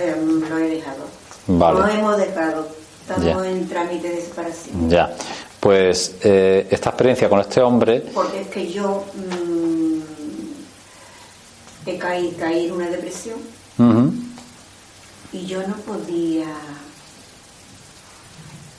[0.48, 1.04] lo he dejado.
[1.48, 1.80] Vale.
[1.80, 2.68] Lo hemos dejado.
[3.02, 4.88] Estamos en trámite de separación.
[4.88, 5.12] Ya.
[5.58, 8.04] Pues eh, esta experiencia con este hombre.
[8.14, 9.04] Porque es que yo.
[9.14, 9.49] Mm,
[11.86, 13.38] he caído, caí en una depresión
[15.32, 16.46] y yo no podía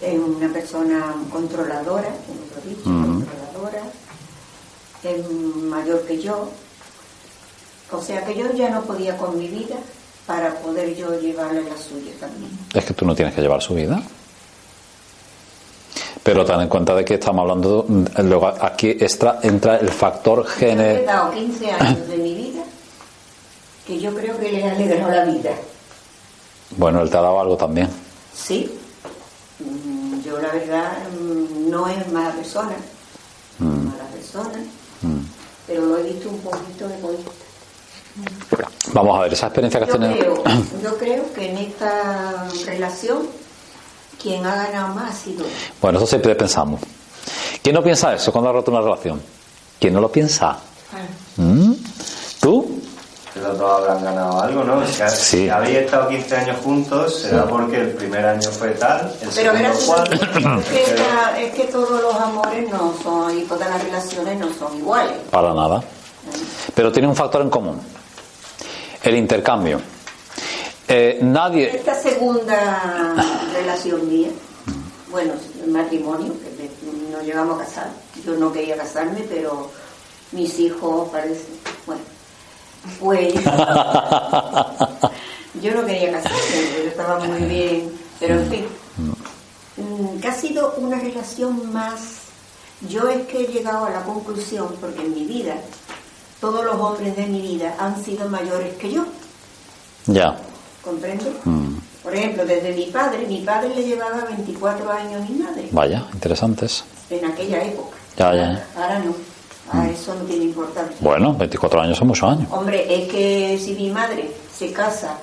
[0.02, 3.84] en una persona controladora, como lo he dicho, controladora,
[5.70, 6.50] mayor que yo,
[7.92, 9.76] o sea que yo ya no podía con mi vida
[10.28, 12.52] para poder yo llevarle la suya también.
[12.74, 14.02] Es que tú no tienes que llevar su vida.
[16.24, 17.86] Pero ten en cuenta de que estamos hablando,
[18.20, 21.00] luego aquí extra, entra el factor género.
[21.00, 22.64] He dado 15 años de mi vida
[23.92, 25.52] que yo creo que le alegró la vida.
[26.78, 27.90] Bueno, él te ha dado algo también.
[28.34, 28.72] Sí.
[29.60, 32.76] Mm, yo la verdad mm, no es mala persona,
[33.60, 33.88] mm.
[33.90, 34.64] mala persona,
[35.68, 37.32] pero lo he visto un poquito egoísta.
[38.94, 40.44] Vamos a ver, esa experiencia que has tenido.
[40.84, 43.28] yo creo que en esta relación
[44.22, 45.46] quien ha ganado más ha sido
[45.82, 46.80] Bueno, eso siempre pensamos.
[47.62, 49.22] ¿Quién no piensa eso cuando ha roto una relación?
[49.80, 50.60] ¿Quién no lo piensa?
[52.40, 52.82] ¿Tú?
[53.42, 54.86] Los dos habrán ganado algo, ¿no?
[54.88, 55.50] Si, sí.
[55.50, 59.80] habéis estado 15 años juntos, será porque el primer año fue tal, el Pero segundo
[59.86, 60.14] cual.
[60.74, 64.78] Es que, es que todos los amores no son, y todas las relaciones no son
[64.78, 65.14] iguales.
[65.30, 65.82] Para nada.
[66.76, 67.80] Pero tiene un factor en común.
[69.04, 69.82] El intercambio.
[70.88, 71.76] Eh, nadie.
[71.76, 73.16] Esta segunda
[73.54, 74.30] relación mía,
[75.10, 75.34] bueno,
[75.64, 77.90] el matrimonio, que me- nos llegamos a casar.
[78.26, 79.70] Yo no quería casarme, pero
[80.32, 81.46] mis hijos parece,
[81.86, 82.02] bueno,
[83.00, 83.34] pues
[85.62, 86.40] yo no quería casarme,
[86.84, 88.66] yo estaba muy bien, pero en fin,
[89.78, 92.00] mm, que ha sido una relación más.
[92.90, 95.56] Yo es que he llegado a la conclusión, porque en mi vida,
[96.40, 99.06] todos los hombres de mi vida han sido mayores que yo.
[100.08, 100.36] Ya.
[100.84, 101.32] ¿Comprende?
[101.46, 105.68] Mm, Por ejemplo, desde mi padre, mi padre le llevaba 24 años a mi madre,
[105.72, 106.84] vaya, interesantes.
[107.12, 107.96] en aquella época.
[108.18, 108.68] Ya, ya.
[108.76, 109.16] Ahora no,
[109.72, 110.96] ahora eso no tiene importancia.
[111.00, 112.48] Bueno, 24 años son muchos años.
[112.52, 115.18] Hombre, es que si mi madre se casa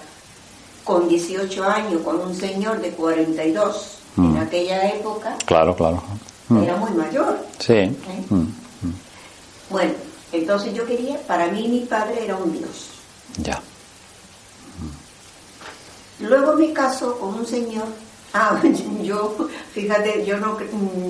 [0.85, 4.37] con 18 años con un señor de 42 en Mm.
[4.39, 6.03] aquella época, Claro, claro.
[6.49, 7.39] Mm, era muy mayor.
[7.59, 7.75] Sí.
[7.75, 7.93] ¿eh?
[8.31, 8.47] Mm,
[9.71, 9.93] Bueno,
[10.33, 12.87] entonces yo quería, para mí mi padre era un dios.
[13.37, 13.61] Ya.
[16.21, 17.85] Luego me caso con un señor.
[18.35, 18.61] Ah,
[19.03, 19.37] yo,
[19.73, 20.59] fíjate, yo no,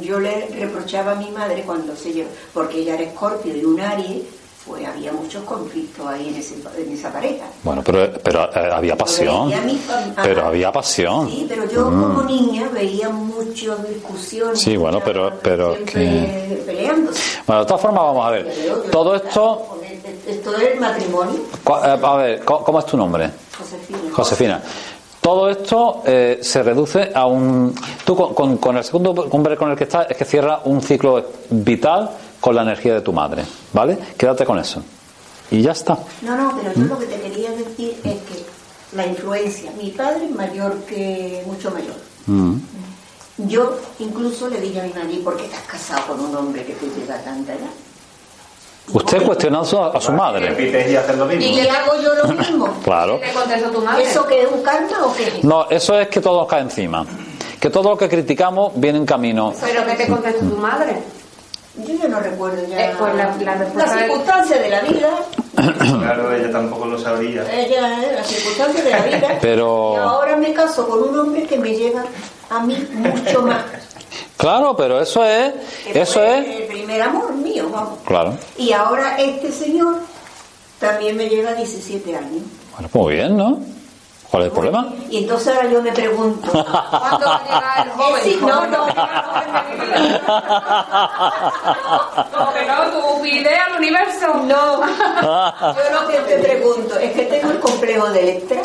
[0.00, 3.80] yo le reprochaba a mi madre cuando se llevó, porque ella era escorpio y un
[3.80, 4.22] Aries,
[4.66, 7.46] pues había muchos conflictos ahí en, ese, en esa pareja.
[7.62, 9.52] Bueno, pero, pero eh, había pasión.
[9.52, 11.28] A mi fam- Pero había pasión.
[11.30, 12.02] Sí, pero yo Mm.
[12.02, 14.60] como niña veía muchas discusiones.
[14.60, 17.40] Sí, bueno, pero- pero siempre peleándose.
[17.46, 18.44] Bueno, de todas formas, vamos a ver.
[18.54, 19.74] Pero yo- Todo esto.
[20.26, 23.30] Esto es el matrimonio, eh, A ver, ¿cómo cómo es tu nombre?
[23.58, 23.98] Josefina.
[24.12, 24.62] Josefina.
[25.20, 27.74] Todo esto eh, se reduce a un.
[28.04, 30.80] Tú con, con- con el segundo hombre con el que estás es que cierra un
[30.80, 32.10] ciclo vital
[32.40, 33.98] con la energía de tu madre, ¿vale?
[34.16, 34.82] Quédate con eso.
[35.50, 35.98] Y ya está.
[36.22, 38.44] No, no, pero yo lo que te quería decir es que
[38.96, 41.94] la influencia, mi padre es mayor que, mucho mayor.
[42.26, 42.54] Mm.
[43.48, 46.64] Yo incluso le dije a mi madre, ¿y por qué estás casado con un hombre
[46.64, 47.70] que te llega tanta edad?
[48.92, 50.46] Usted cuestionando a, a su madre.
[50.46, 51.42] Y lo mismo.
[51.42, 52.68] ¿Y qué hago yo lo mismo?
[52.84, 53.20] Claro.
[53.20, 54.04] ¿Qué te contestó tu madre?
[54.04, 55.44] ¿Eso qué es un karma o qué es?
[55.44, 57.04] No, eso es que todo nos cae encima.
[57.60, 59.52] Que todo lo que criticamos viene en camino.
[59.60, 60.96] ¿Pero qué te contestó tu madre?
[61.86, 62.86] Yo ya no recuerdo ya.
[62.90, 65.10] Eh, pues la- la circunstancias de la vida,
[66.00, 67.42] Claro, ella tampoco lo sabría.
[67.52, 69.38] ella, eh, las circunstancias de la vida.
[69.40, 72.04] Pero- Y ahora me caso con un hombre que me llega
[72.50, 73.62] a mí mucho más.
[74.38, 75.52] Claro, pero eso es.
[75.84, 76.46] que Eso es.
[76.46, 77.98] El primer amor mío, vamos.
[78.06, 78.38] Claro.
[78.56, 79.96] Y ahora este señor
[80.78, 82.42] también me lleva 17 años.
[82.72, 83.58] Bueno, pues muy bien, ¿no?
[84.30, 84.92] ¿Cuál es el problema?
[85.10, 86.50] Y entonces ahora yo me pregunto.
[86.52, 88.22] ¿Cuándo va a llegar el joven?
[88.22, 88.86] Sí, no, no.
[92.36, 94.34] Como que no, tu idea al universo.
[94.44, 98.62] No, yo lo que te pregunto es que tengo el complejo de Electra.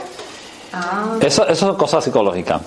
[0.74, 1.16] Ah.
[1.22, 2.62] Eso, eso son cosas psicológicas.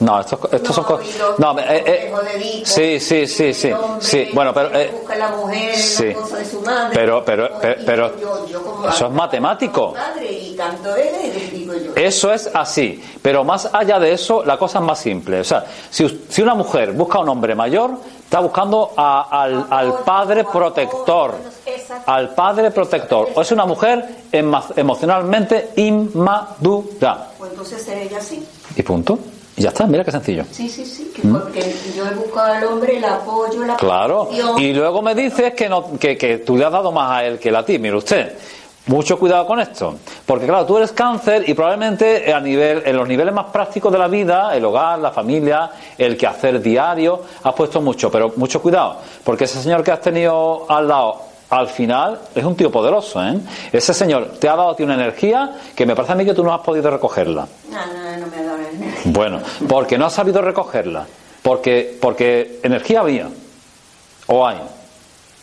[0.00, 1.06] No, estos, estos son cosas.
[1.38, 3.72] No, eh, eh, sí, sí, sí, sí.
[3.72, 4.78] hombre Sí, bueno, pero.
[4.78, 6.04] eh, busca la mujer, sí.
[6.12, 6.90] la de su madre.
[6.94, 9.94] Pero- pero- pero- pero- yo- eso es matemático.
[9.94, 11.32] Padre, y tanto él,
[11.84, 11.92] yo.
[11.96, 13.02] Eso es así.
[13.22, 15.40] Pero más allá de eso, la cosa es más simple.
[15.40, 17.92] O sea, si, si una mujer busca a un hombre mayor,
[18.22, 21.34] está buscando a- al, al padre protector.
[22.06, 23.28] Al padre protector.
[23.34, 24.04] O es una mujer
[24.76, 27.28] emocionalmente inmadura.
[27.38, 28.46] Pues entonces ella así.
[28.76, 29.18] Y punto.
[29.56, 30.44] Y ya está, mira qué sencillo.
[30.50, 33.78] Sí, sí, sí, que porque yo he buscado al hombre el apoyo, la ¿Mm?
[33.78, 34.24] Claro.
[34.26, 34.58] protección.
[34.60, 37.38] Y luego me dices que, no, que, que tú le has dado más a él
[37.38, 37.78] que a ti.
[37.78, 38.36] Mire usted.
[38.86, 39.96] Mucho cuidado con esto.
[40.24, 43.98] Porque claro, tú eres cáncer y probablemente a nivel, en los niveles más prácticos de
[43.98, 48.12] la vida, el hogar, la familia, el quehacer diario, has puesto mucho.
[48.12, 48.98] Pero mucho cuidado.
[49.24, 51.20] Porque ese señor que has tenido al lado,
[51.50, 53.22] al final, es un tío poderoso.
[53.24, 53.38] ¿eh?
[53.72, 56.34] Ese señor te ha dado a ti una energía que me parece a mí que
[56.34, 57.46] tú no has podido recogerla.
[57.70, 59.02] No, no, no me ha dado la energía.
[59.12, 61.06] Bueno, porque no has sabido recogerla.
[61.42, 63.28] Porque, porque energía había.
[64.26, 64.58] O hay.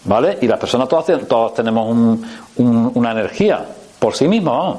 [0.06, 0.38] ¿Vale?
[0.42, 2.26] Y las personas todas, todas tenemos un-
[2.58, 3.66] un- una energía
[4.00, 4.54] por sí mismas.
[4.54, 4.78] vamos.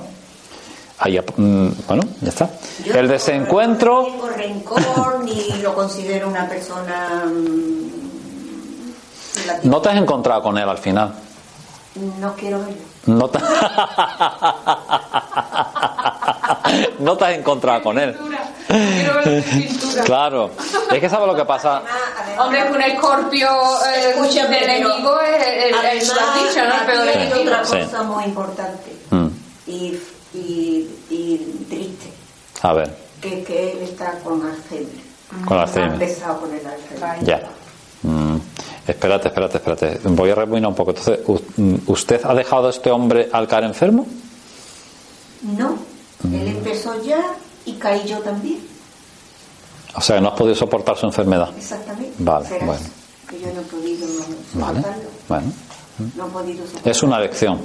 [0.98, 2.50] Ahí, mm, bueno, ya está.
[2.84, 4.02] Yo El desencuentro.
[4.02, 7.24] No tengo rencor ni lo considero una persona.
[9.46, 11.14] La- No te has encontrado con él al final.
[12.18, 12.74] No quiero verlo.
[13.06, 13.38] No te,
[16.98, 18.16] no te has encontrado con él.
[18.66, 19.44] Quiero ver.
[20.04, 20.50] Claro.
[20.90, 21.76] Es que sabes lo que pasa.
[21.78, 23.48] Además- además- Hombre, un escorpio
[23.86, 26.92] eh, Escúchame, pero- enemigo es el, el, el, dicho, ¿no?
[26.92, 27.40] El hay enemigo.
[27.42, 27.78] otra Sí.
[27.84, 29.28] cosa muy importante Mm,
[29.66, 30.00] y,
[30.34, 32.10] y, y triste,
[32.62, 35.04] a ver, que que él está con Alzheimer.
[35.46, 35.92] con Ha Alzheimer.
[35.92, 37.24] empezado con el Alzheimer.
[37.24, 37.42] Ya.
[38.02, 38.38] Mm,
[38.86, 39.98] Espérate, espérate, espérate.
[40.08, 40.90] Voy a rebobinar un poco.
[40.90, 41.20] Entonces,
[41.56, 44.06] mm, ¿usted ha dejado a este hombre al caer enfermo?
[45.42, 45.76] No,
[46.24, 47.22] él empezó ya
[47.66, 48.58] y caí yo también,
[49.96, 51.50] O sea, no has podido soportar su enfermedad.
[51.56, 52.12] exactamente.
[52.18, 52.82] Vale, bueno.
[53.28, 54.06] que yo no he podido
[54.54, 54.78] Vale.
[54.80, 55.08] soportarlo.
[55.28, 55.52] Bueno,
[56.16, 56.90] No he podido soportarlo.
[56.92, 57.60] es una lección.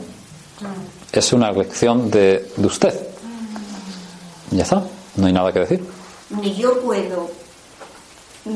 [1.11, 2.93] Es una elección de, de usted.
[4.51, 4.83] Ya está,
[5.15, 5.83] no hay nada que decir.
[6.31, 7.29] Ni yo puedo
[8.45, 8.49] mm,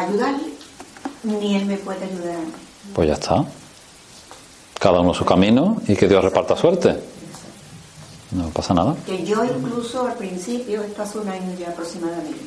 [0.00, 0.48] ayudarle,
[1.24, 2.36] ni él me puede ayudar.
[2.36, 2.52] a mí.
[2.94, 3.44] Pues ya está.
[4.78, 6.96] Cada uno su camino y que Dios reparta suerte.
[8.30, 8.94] No pasa nada.
[9.06, 12.38] Que yo incluso al principio, esto hace un año ya aproximadamente,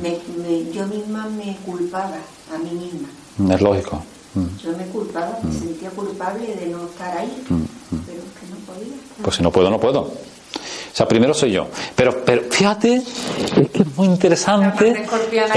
[0.00, 2.16] me- me- yo misma me culpaba
[2.54, 3.54] a mí misma.
[3.54, 4.02] Es lógico.
[4.34, 4.46] Mm.
[4.62, 8.94] Yo me culpaba, me sentía culpable de no estar ahí, pero es que no podía.
[9.22, 10.00] Pues si no puedo, no puedo.
[10.00, 11.66] O sea, primero soy yo.
[11.96, 15.06] Pero, pero fíjate, es que es muy interesante.
[15.32, 15.54] La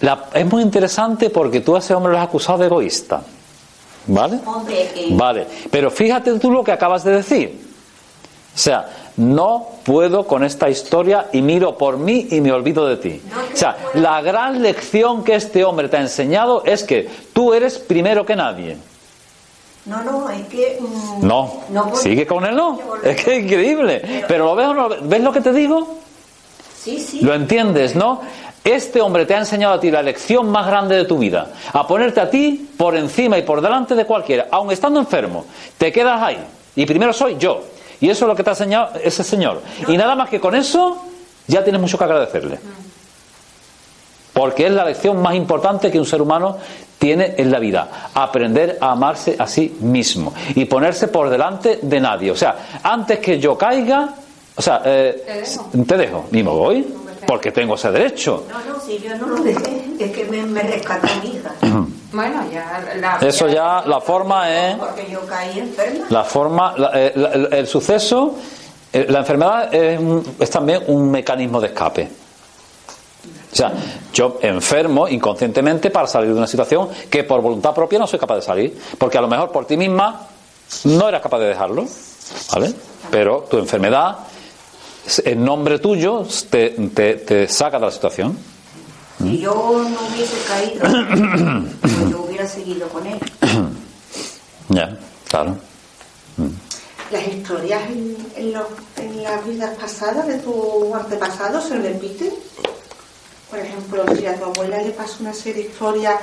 [0.00, 3.22] la- es muy interesante porque tú a ese hombre lo has acusado de egoísta.
[4.06, 4.38] ¿Vale?
[4.46, 5.46] Hombre, eh, Vale.
[5.70, 7.66] Pero fíjate tú lo que acabas de decir.
[8.54, 8.88] O sea,
[9.18, 13.20] no puedo con esta historia y miro por mí y me olvido de ti.
[13.30, 17.52] No, O sea, la gran lección que este hombre te ha enseñado es que tú
[17.52, 18.76] eres primero que nadie.
[19.84, 20.78] no, no, es que...
[20.80, 21.62] mm, No,
[21.94, 22.78] sigue con él, no.
[23.02, 24.24] Es que es increíble.
[24.26, 24.98] Pero lo ves o no lo ves?
[25.08, 25.98] ¿Ves lo que te digo?
[26.82, 27.20] Sí, sí.
[27.20, 28.20] Lo entiendes, ¿no?
[28.74, 31.86] Este hombre te ha enseñado a ti la lección más grande de tu vida, a
[31.86, 35.46] ponerte a ti por encima y por delante de cualquiera, aun estando enfermo.
[35.78, 36.38] Te quedas ahí.
[36.76, 37.62] Y primero soy yo.
[38.00, 39.62] Y eso es lo que te ha enseñado ese señor.
[39.86, 41.02] Y nada más que con eso
[41.46, 42.58] ya tienes mucho que agradecerle.
[44.34, 46.58] Porque es la lección más importante que un ser humano
[46.98, 48.10] tiene en la vida.
[48.14, 50.34] Aprender a amarse a sí mismo.
[50.54, 52.30] Y ponerse por delante de nadie.
[52.30, 54.10] O sea, antes que yo caiga,
[54.54, 55.24] o sea, eh,
[55.86, 56.26] Te dejo.
[56.30, 56.97] y me voy.
[57.28, 58.44] Porque tengo ese derecho.
[58.48, 61.50] No, no, si yo no lo dejé, es que me, me rescató mi hija.
[62.10, 64.76] Bueno, ya la, Eso ya, la forma es.
[64.76, 66.06] Porque yo caí enferma.
[66.08, 68.34] La forma, la- eh, la- el, el suceso,
[68.90, 72.08] eh, la enfermedad es, un- es también un mecanismo de escape.
[73.52, 73.72] O sea,
[74.14, 78.36] yo enfermo inconscientemente para salir de una situación que por voluntad propia no soy capaz
[78.36, 78.78] de salir.
[78.96, 80.28] Porque a lo mejor por ti misma
[80.84, 81.84] no eras capaz de dejarlo.
[82.54, 82.72] ¿Vale?
[83.10, 84.16] Pero tu enfermedad,
[85.24, 88.36] en nombre tuyo, te, te- te saca de la situación.
[89.22, 93.18] Si yo no hubiese caído, pues yo hubiera seguido con él.
[94.70, 94.98] Ya,
[95.28, 95.56] claro.
[97.10, 98.66] ¿Las historias en, en, los-
[98.98, 102.30] en las vidas pasadas de tu antepasado se repiten?
[103.48, 106.16] Por ejemplo, si a tu abuela le pasó una serie de historias,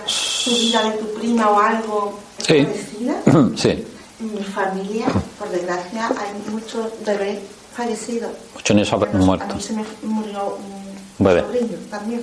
[0.44, 2.62] tu vida de tu prima o algo Sí.
[2.64, 3.16] parecida.
[3.58, 3.84] Sí.
[4.20, 5.08] En mi familia,
[5.40, 7.40] por desgracia, hay muchos bebés
[7.76, 8.32] fallecidos.
[8.56, 9.46] Muchos niños A han nos- muerto.
[9.52, 11.42] A mí se me murió un Bebé.
[11.42, 12.22] sobrino también.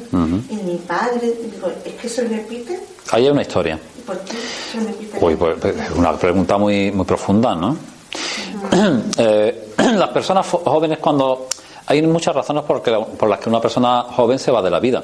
[0.51, 2.81] Y mi padre, digo, ¿es que se repite?
[3.11, 3.79] Ahí hay una historia.
[3.99, 4.33] ¿Y por qué
[4.73, 5.19] se repite?
[5.21, 7.77] Uy, pues, pues, es una pregunta muy, muy profunda, ¿no?
[9.19, 11.47] Eh, las personas jóvenes cuando...
[11.87, 14.79] Hay muchas razones por, que- por las que una persona joven se va de la
[14.79, 15.03] vida.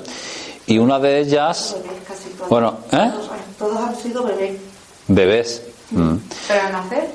[0.67, 2.49] Y una de ellas, Bebés casi todos.
[2.49, 3.11] Bueno, ¿eh?
[3.13, 3.29] Todos,
[3.59, 4.61] todos han sido bebés.
[5.09, 5.63] bebés.
[5.91, 6.15] Mm.
[6.47, 7.11] Pero al nacer,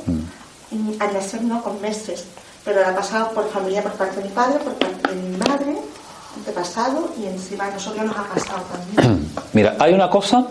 [0.71, 2.25] Y al nacer no, con meses.
[2.65, 5.77] Pero ha pasado por familia por parte de mi padre, por parte de mi madre,
[6.37, 9.31] antepasado, y encima a nosotros nos ha pasado también.
[9.53, 10.45] Mira, hay una cosa...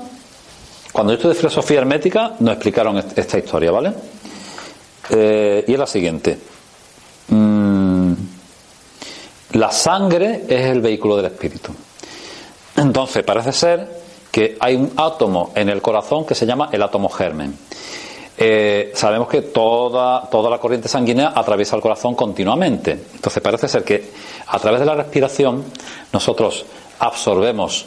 [0.92, 3.94] Cuando yo estudié filosofía hermética nos explicaron est- esta historia, ¿vale?
[5.08, 6.38] Eh, y es la siguiente.
[7.28, 8.12] Mm,
[9.52, 11.72] la sangre es el vehículo del espíritu.
[12.76, 17.08] Entonces, parece ser que hay un átomo en el corazón que se llama el átomo
[17.08, 17.56] germen.
[18.44, 22.90] Eh, sabemos que toda, toda la corriente sanguínea atraviesa el corazón continuamente.
[23.14, 24.10] Entonces, parece ser que
[24.48, 25.64] a través de la respiración
[26.12, 26.66] nosotros
[26.98, 27.86] absorbemos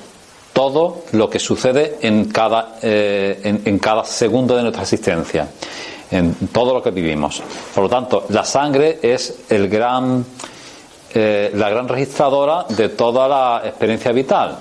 [0.53, 5.49] todo lo que sucede en cada, eh, en, cada segundo de nuestra existencia,
[6.09, 7.43] en todo lo que vivimos.
[7.73, 10.23] Por lo tanto, la sangre es el gran
[11.13, 14.57] eh, la gran registradora de toda la experiencia vital.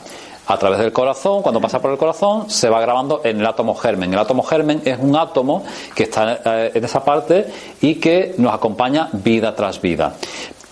[0.47, 3.75] A través del corazón, cuando pasa por el corazón, se va grabando en el átomo
[3.75, 4.13] germen.
[4.13, 5.65] El átomo germen es un átomo
[5.95, 7.47] que está eh, en esa parte
[7.81, 10.15] y que nos acompaña vida tras vida.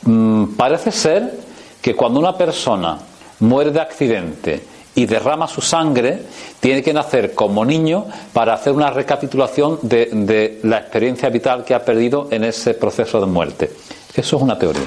[0.03, 1.39] Mm, parece ser
[1.81, 2.99] que cuando una persona
[3.41, 4.63] muere de accidente
[4.95, 6.23] y derrama su sangre,
[6.61, 8.05] tiene que nacer como niño
[8.35, 13.19] para hacer una recapitulación de, de la experiencia vital que ha perdido en ese proceso
[13.21, 13.73] de muerte.
[14.15, 14.87] Eso es una teoría.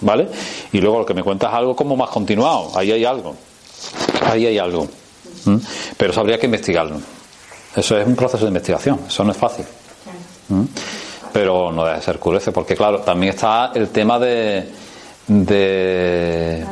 [0.00, 0.26] ¿Vale?
[0.72, 2.72] Y luego lo que me cuentas es algo como más continuado.
[2.74, 3.36] Ahí hay algo.
[4.26, 4.88] Ahí hay algo.
[5.44, 5.56] ¿Mm?
[5.96, 7.00] Pero eso habría que investigarlo.
[7.74, 9.00] Eso es un proceso de investigación.
[9.06, 9.64] Eso no es fácil.
[10.48, 10.62] ¿Mm?
[11.32, 14.68] Pero no debe ser curioso, porque claro, también está el tema de.
[15.26, 16.66] de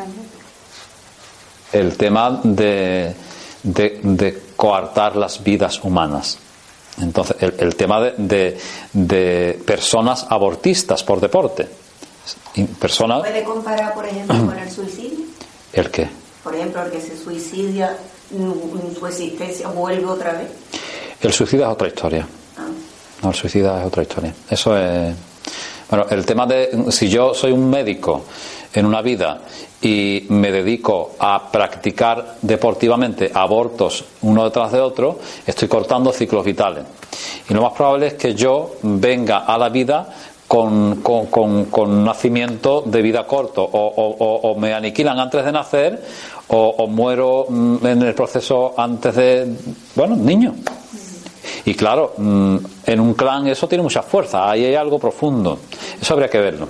[1.73, 3.15] el tema de,
[3.63, 6.39] de, de coartar las vidas humanas.
[7.01, 8.61] Entonces, el, el tema de, de,
[8.93, 11.69] de personas abortistas por deporte.
[12.79, 13.21] Personas.
[13.21, 15.25] ¿Puede comparar, por ejemplo, con el suicidio?
[15.73, 16.09] ¿El qué?
[16.43, 17.97] Por ejemplo, el que se suicidia,
[18.31, 20.49] mm, su existencia vuelve otra vez.
[21.21, 22.27] El suicidio es otra historia.
[22.57, 22.63] Ah,
[23.23, 24.35] No, el suicida es otra historia.
[24.49, 25.15] Eso es.
[25.91, 28.25] Bueno, el tema de si yo soy un médico
[28.73, 29.43] en una vida
[29.83, 36.85] y me dedico a practicar deportivamente abortos uno detrás de otro, estoy cortando ciclos vitales.
[37.49, 40.09] Y lo más probable es que yo venga a la vida
[40.47, 45.53] con, con, con, con nacimiento de vida corto, o, o, o, me aniquilan antes de
[45.53, 46.03] nacer,
[46.51, 49.55] o, o muero mm, en el proceso antes de,
[49.95, 50.55] bueno, niño.
[51.65, 55.59] Y claro, mm, en un clan eso tiene mucha fuerza, ahí hay algo profundo.
[56.01, 56.69] Eso habría que verlo.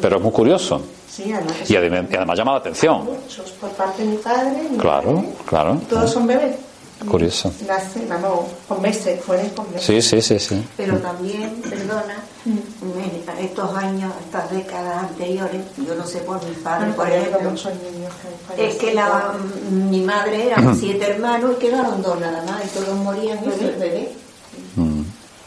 [0.00, 0.80] Pero es muy curioso.
[1.08, 3.06] Sí, además, Y además, llama la atención.
[3.60, 5.78] por parte de mi padre, mi Claro, claro.
[5.88, 6.56] todos son bebés.
[7.10, 7.52] Curioso.
[7.66, 9.86] Nace, vamos, con meses, fueron con meses.
[9.86, 10.64] Sí, sí, sí, sí.
[10.76, 16.92] Pero también, perdona, en estos años, estas décadas anteriores, yo no sé por mi padre,
[16.92, 17.52] por ejemplo,
[18.56, 19.34] es que la,
[19.70, 23.78] mi madre eran siete hermanos y quedaron dos nada más, y todos morían bebés.
[23.78, 24.08] bebés.
[24.76, 25.02] Mm.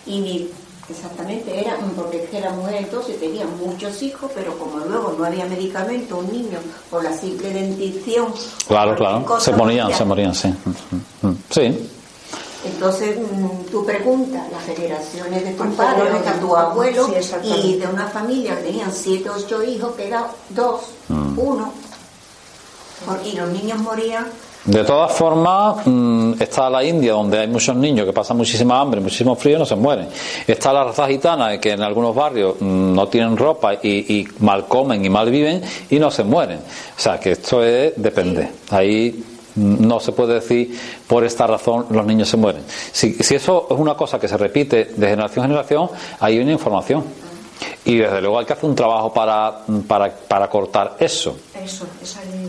[0.07, 0.49] Y mi-
[0.89, 5.25] exactamente, era porque es que la mujer entonces tenía muchos hijos, pero como luego no
[5.25, 6.59] había medicamento, un niño,
[6.89, 8.27] por la simple dentición,
[8.67, 9.25] Claro, claro.
[9.25, 9.97] cosa Se morían, moría.
[9.97, 10.47] se morían, sí.
[11.21, 11.37] Mm, mm.
[11.49, 11.89] Sí,
[12.65, 16.59] Entonces, mm, tú preguntas las generaciones de tu Cuántos padre o abuelos de tu que-
[16.59, 21.37] abuelo sí, y de una familia que tenían siete o ocho hijos, queda dos, Mm.
[21.37, 21.73] uno.
[23.23, 24.25] Y los niños morían.
[24.65, 28.99] De todas formas, mm, está la India, donde hay muchos niños que pasan muchísima hambre,
[28.99, 30.07] muchísimo frío y no se mueren.
[30.47, 34.65] Está la raza gitana, que en algunos barrios mm, no tienen ropa y, y mal
[34.65, 35.61] comen y mal viven
[35.91, 36.57] y no se mueren.
[36.57, 38.49] O sea, que esto es, depende.
[38.71, 42.63] Ahí mm, no se puede decir por esta razón los niños se mueren.
[42.91, 45.89] Si, si eso es una cosa que se repite de generación en generación,
[46.19, 47.03] hay una información.
[47.85, 51.37] Y desde luego hay que hacer un trabajo para, para, para cortar eso.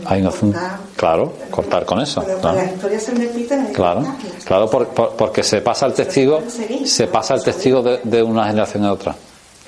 [0.07, 0.77] Hay cortar.
[0.95, 2.23] claro, cortar con eso.
[2.25, 2.57] Pero claro.
[2.57, 4.45] las historias se repiten, Claro, cortarlas.
[4.45, 6.41] claro, por- por- porque se pasa el testigo,
[6.85, 9.15] se pasa el testigo de, de una generación a otra.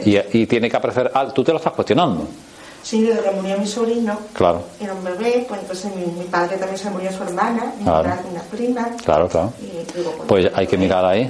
[0.05, 2.25] Y, y tiene que aparecer, ah, tú te lo estás cuestionando,
[2.81, 6.55] Sí, desde que murió mi sobrino, claro, era un bebé, pues entonces mi, mi padre
[6.55, 8.07] también se murió su hermana, mi Claro.
[8.07, 8.87] madre una prima.
[9.03, 9.51] claro, claro.
[9.61, 9.65] Y
[9.97, 11.29] digo, bueno, Pues hay que mirar ahí,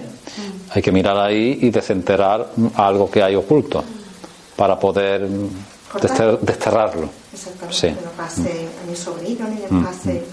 [0.70, 3.84] hay que mirar ahí y desenterrar algo que hay oculto
[4.56, 5.28] para poder
[5.96, 7.10] dester- desterrarlo.
[7.40, 7.88] Exactamente, Sí.
[7.88, 10.24] que no pase a mi sobrino ni le pase.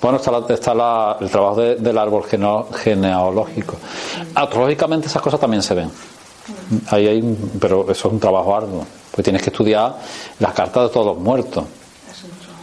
[0.00, 3.76] Bueno, está, la- está la- el trabajo de- del árbol geno- genealógico.
[4.34, 5.90] Astrológicamente esas cosas también se ven.
[6.90, 8.84] Ahí hay, pero eso es un trabajo arduo.
[9.12, 9.96] Pues tienes que estudiar
[10.40, 11.64] las cartas de todos los muertos.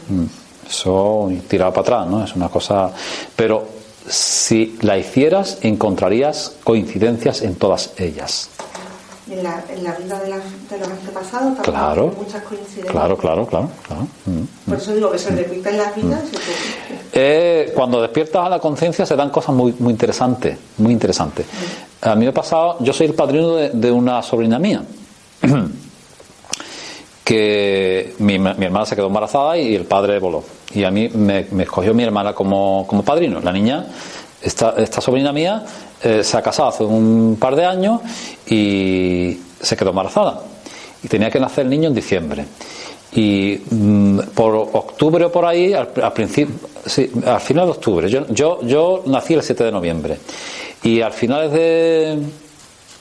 [0.09, 0.29] Años.
[0.69, 2.23] Eso y tirar para atrás, ¿no?
[2.23, 2.91] Es una cosa.
[3.35, 3.65] Pero
[4.07, 8.49] si la hicieras, encontrarías coincidencias en todas ellas.
[9.31, 12.09] En la, en la vida de, las- de los antepasados también Claro.
[12.15, 12.87] hay muchas coincidencias.
[12.87, 13.69] Claro, claro, claro.
[13.87, 14.07] claro.
[14.25, 14.69] Mm.
[14.69, 16.21] Por eso digo que se repiten las vidas.
[17.13, 21.45] Eh, cuando despiertas a la conciencia se dan cosas muy, muy interesantes, muy interesantes.
[22.01, 24.81] A mí me ha pasado, yo soy el padrino de, de una sobrina mía,
[27.23, 30.43] que mi, mi hermana se quedó embarazada y el padre voló.
[30.73, 33.39] Y a mí me, me escogió mi hermana como, como padrino.
[33.41, 33.85] La niña,
[34.41, 35.63] esta, esta sobrina mía,
[36.01, 38.01] eh, se ha casado hace un par de años
[38.47, 40.41] y se quedó embarazada.
[41.03, 42.45] Y tenía que nacer el niño en diciembre.
[43.11, 46.55] Y mm, por octubre o por ahí, al, principio,
[47.25, 50.17] al final de octubre, yo, yo, yo nací el 7 de noviembre.
[50.83, 52.19] Y al finales de,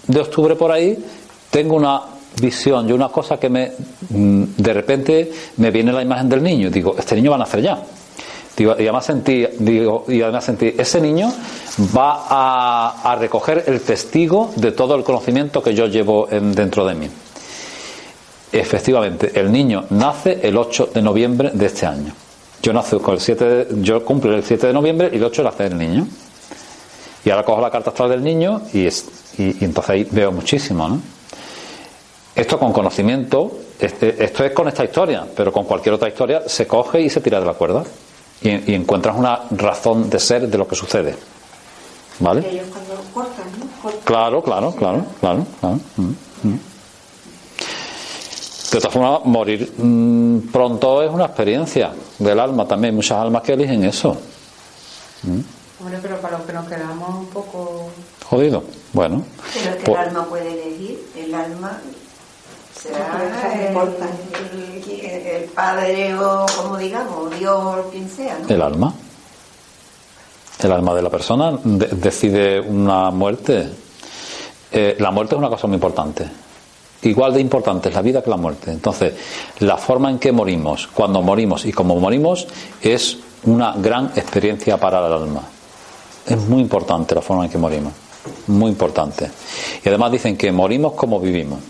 [0.07, 0.99] de octubre por ahí,
[1.51, 2.03] tengo una
[2.41, 3.73] visión y una cosa que me
[4.11, 6.71] mm, de repente me viene la imagen del niño.
[6.71, 7.83] Digo, este niño va a nacer ya.
[8.65, 11.33] Y además sentí, digo, y además sentí, ese niño
[11.97, 16.95] va a, recoger el testigo de todo el conocimiento que yo llevo en- dentro de
[16.95, 17.09] mí.
[18.51, 22.13] Efectivamente, el niño nace el 8 de noviembre de este año.
[22.63, 25.43] Yo nací con el 7 de- yo cumplo el 7 de noviembre y el 8
[25.43, 26.07] nace el niño.
[27.25, 28.89] Y ahora cojo la carta astral del niño y
[29.65, 31.01] entonces ahí veo muchísimo, ¿no?
[32.35, 36.67] Esto con conocimiento, este- esto es con esta historia, pero con cualquier otra historia se
[36.67, 37.85] coge y se tira de la cuerda.
[38.43, 41.17] Y, y encuentras una razón de ser de lo que sucede.
[42.21, 42.49] ¿Vale?
[42.49, 43.67] Ellos cuando cortan, ¿no?
[43.83, 44.01] Cortan.
[44.05, 45.47] Claro, claro, claro, claro.
[45.61, 45.81] claro.
[45.97, 46.61] Mm, mm.
[48.73, 52.93] De todas formas, morir mm, pronto es una experiencia del alma también.
[52.93, 54.17] Hay muchas almas que eligen eso.
[55.81, 57.89] Hombre, pero para los que nos quedamos un poco...
[58.29, 58.63] Jodido.
[58.93, 59.23] Bueno.
[59.55, 61.81] Pero es que pues- el alma puede elegir, el alma
[62.83, 63.21] será
[63.71, 63.77] el,
[65.27, 68.39] el- padre o como digamos, Dios quien sea.
[68.49, 68.95] El alma.
[70.61, 73.69] El alma de la persona de- decide una muerte.
[74.71, 76.29] Eh, la muerte es una cosa muy importante.
[77.03, 78.71] Igual de importante es la vida que la muerte.
[78.73, 79.15] Entonces,
[79.61, 82.47] la forma en que morimos, cuando morimos y cómo morimos,
[82.83, 85.43] es una gran experiencia para el alma.
[86.27, 87.93] Es muy importante la forma en que morimos.
[88.49, 89.31] muy importante.
[89.85, 91.61] Y además dicen que morimos como vivimos.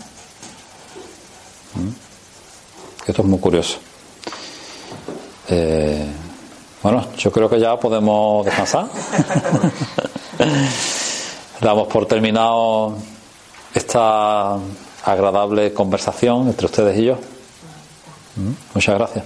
[1.75, 1.89] ¿Mm?
[3.07, 3.79] Esto es muy curioso.
[5.47, 6.05] Eh,
[6.83, 8.87] bueno, yo creo que ya podemos descansar.
[11.61, 12.95] Damos por terminado
[13.73, 14.57] esta
[15.03, 17.15] agradable conversación entre ustedes y yo.
[18.35, 18.51] ¿Mm?
[18.73, 19.25] Muchas gracias.